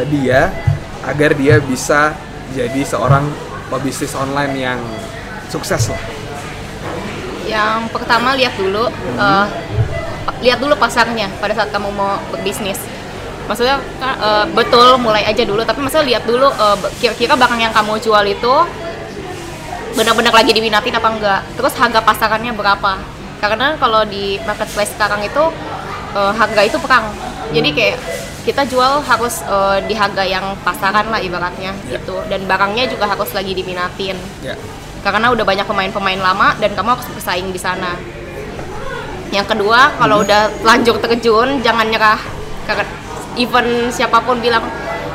[0.08, 0.56] dia
[1.04, 2.16] agar dia bisa
[2.56, 3.28] jadi seorang
[3.68, 4.80] pebisnis online yang
[5.52, 6.02] sukses lah.
[7.44, 8.88] Yang pertama lihat dulu
[9.20, 9.46] eh,
[10.42, 12.80] lihat dulu pasarnya pada saat kamu mau berbisnis.
[13.46, 16.50] Maksudnya eh, betul mulai aja dulu tapi maksudnya lihat dulu
[16.82, 18.54] be- kira-kira barang yang kamu jual itu
[19.96, 21.42] benar-benar lagi diminatin apa enggak.
[21.56, 23.00] Terus harga pasarannya berapa?
[23.40, 25.44] Karena kalau di marketplace sekarang itu
[26.16, 27.08] eh, harga itu perang.
[27.54, 27.98] Jadi kayak
[28.44, 31.98] kita jual harus eh, di harga yang pasaran lah ibaratnya Ya.
[31.98, 34.54] gitu dan barangnya juga harus lagi diminatin Ya.
[35.02, 37.94] karena udah banyak pemain-pemain lama dan kamu harus bersaing di sana.
[39.36, 40.26] Yang kedua, kalau Hmm.
[40.26, 42.20] udah lanjut terjun, jangan nyerah.
[43.36, 44.64] Even siapa pun bilang,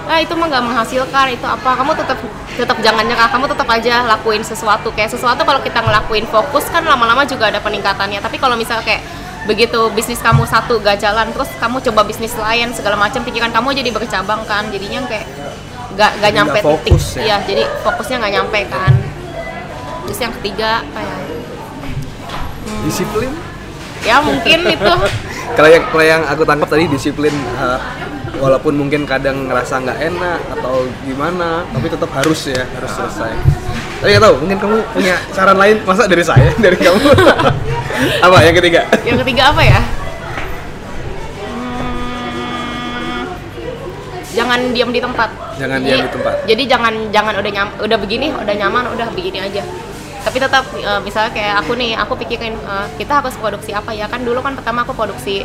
[0.05, 1.73] ah itu mah nggak menghasilkan, itu apa?
[1.73, 2.19] Kamu tetap
[2.53, 3.33] tetap jangan nyerah.
[3.33, 4.93] Kamu tetap aja lakuin sesuatu.
[4.93, 8.21] Kayak sesuatu kalau kita ngelakuin fokus kan lama-lama juga ada peningkatannya.
[8.21, 9.01] Tapi kalau misalnya kayak
[9.49, 13.73] begitu bisnis kamu satu gak jalan, terus kamu coba bisnis lain segala macam, pikiran kamu
[13.73, 14.69] jadi bercabang kan.
[14.69, 15.25] Jadinya kayak
[15.91, 16.95] nggak Jadi nyampe nggak titik.
[17.17, 17.23] ya?
[17.25, 18.93] Iya, jadi fokusnya nggak nyampe kan
[20.07, 21.17] terus yang ketiga apa ya
[22.87, 23.31] Disiplin.
[24.03, 24.93] Ya mungkin itu
[25.51, 27.79] Kalau yang kalau yang aku tangkap tadi disiplin eh,
[28.39, 33.35] walaupun mungkin kadang ngerasa nggak enak atau gimana, tapi tetap harus ya, harus selesai.
[33.99, 37.03] Tapi nggak tahu, mungkin kamu punya saran lain masa dari saya, dari kamu?
[38.25, 38.87] apa yang ketiga?
[39.03, 39.81] yang ketiga apa ya
[41.91, 43.27] Hmm,
[44.31, 46.35] jangan diam di tempat Jangan Jadi- diam di tempat.
[46.47, 49.63] jadi jangan jangan udah nyam udah begini udah nyaman udah begini aja
[50.21, 54.05] tapi tetap eh, misalnya kayak aku nih aku pikirin eh, kita harus produksi apa ya
[54.05, 55.43] kan dulu kan pertama aku produksi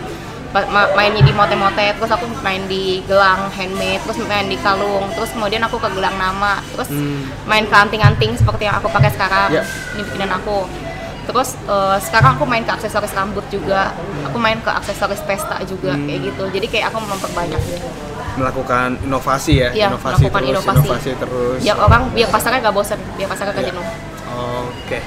[0.51, 5.07] ma- ma- mainnya di mote-mote terus aku main di gelang handmade terus main di kalung
[5.11, 7.27] terus kemudian aku ke gelang nama terus Hmm.
[7.43, 9.63] main ke anting-anting seperti yang aku pakai sekarang Ya.
[9.91, 10.63] ini bikinan aku
[11.25, 13.91] terus eh, sekarang aku main ke aksesoris rambut juga
[14.23, 16.05] aku main ke aksesoris pesta juga Hmm.
[16.05, 17.87] kayak gitu jadi kayak aku memperbanyak gitu
[18.35, 20.75] Melakukan inovasi ya, Iya, inovasi melakukan terus, inovasi.
[20.81, 21.59] inovasi terus.
[21.63, 23.71] biar orang biar pasarnya gak bosan biar pasarnya gak Iya.
[23.71, 23.87] jenuh
[24.35, 24.99] Oke.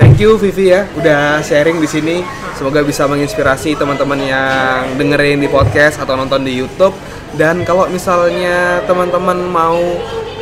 [0.00, 2.16] Thank you Vivi ya udah sharing di sini.
[2.58, 6.94] Semoga bisa menginspirasi teman-teman yang dengerin di podcast atau nonton di YouTube.
[7.32, 9.80] Dan kalau misalnya teman-teman mau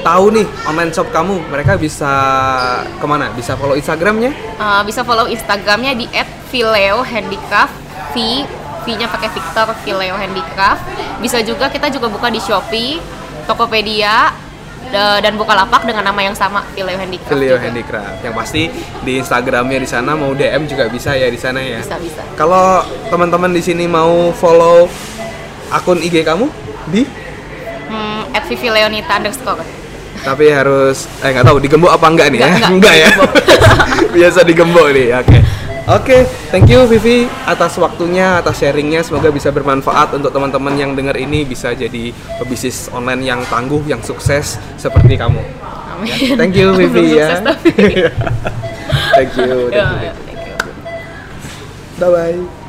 [0.01, 2.12] tahu nih online shop kamu, mereka bisa
[2.99, 3.30] ke mana?
[3.36, 4.32] Bisa follow Instagramnya?
[4.59, 6.07] Uh, bisa follow Instagramnya di
[6.51, 7.74] @vileo_handicraft
[8.16, 8.43] V
[8.80, 10.82] V-nya pakai Victor Vileo Handicraft.
[11.20, 12.97] Bisa juga kita juga buka di Shopee,
[13.45, 14.32] Tokopedia,
[14.93, 17.30] dan Bukalapak dengan nama yang sama Vileo Handicraft.
[17.30, 17.62] Filio juga.
[17.62, 18.18] Handicraft.
[18.20, 18.62] Yang pasti
[19.01, 21.78] di Instagramnya di sana mau DM juga bisa ya di sana ya.
[21.78, 22.22] Bisa bisa.
[22.34, 24.91] Kalau teman-teman di sini mau follow
[25.68, 26.47] akun IG kamu
[26.88, 27.03] di
[27.86, 29.62] Hmm, at Vivi Leonita underscore.
[30.20, 33.30] tapi harus eh nggak tahu digembok apa enggak nih Enggak, ya enggak, ya digembok.
[34.14, 35.38] biasa digembok nih oke
[35.91, 36.18] oke
[36.51, 41.43] thank you Vivi atas waktunya atas sharingnya semoga bisa bermanfaat untuk teman-teman yang dengar ini
[41.43, 45.43] bisa jadi pebisnis online yang tangguh yang sukses seperti kamu
[45.99, 46.38] Amin.
[46.38, 48.09] thank you Vivi ya thank you,
[49.16, 49.59] thank Ya, you.
[49.74, 50.57] ya, thank you.
[51.99, 52.59] bye bye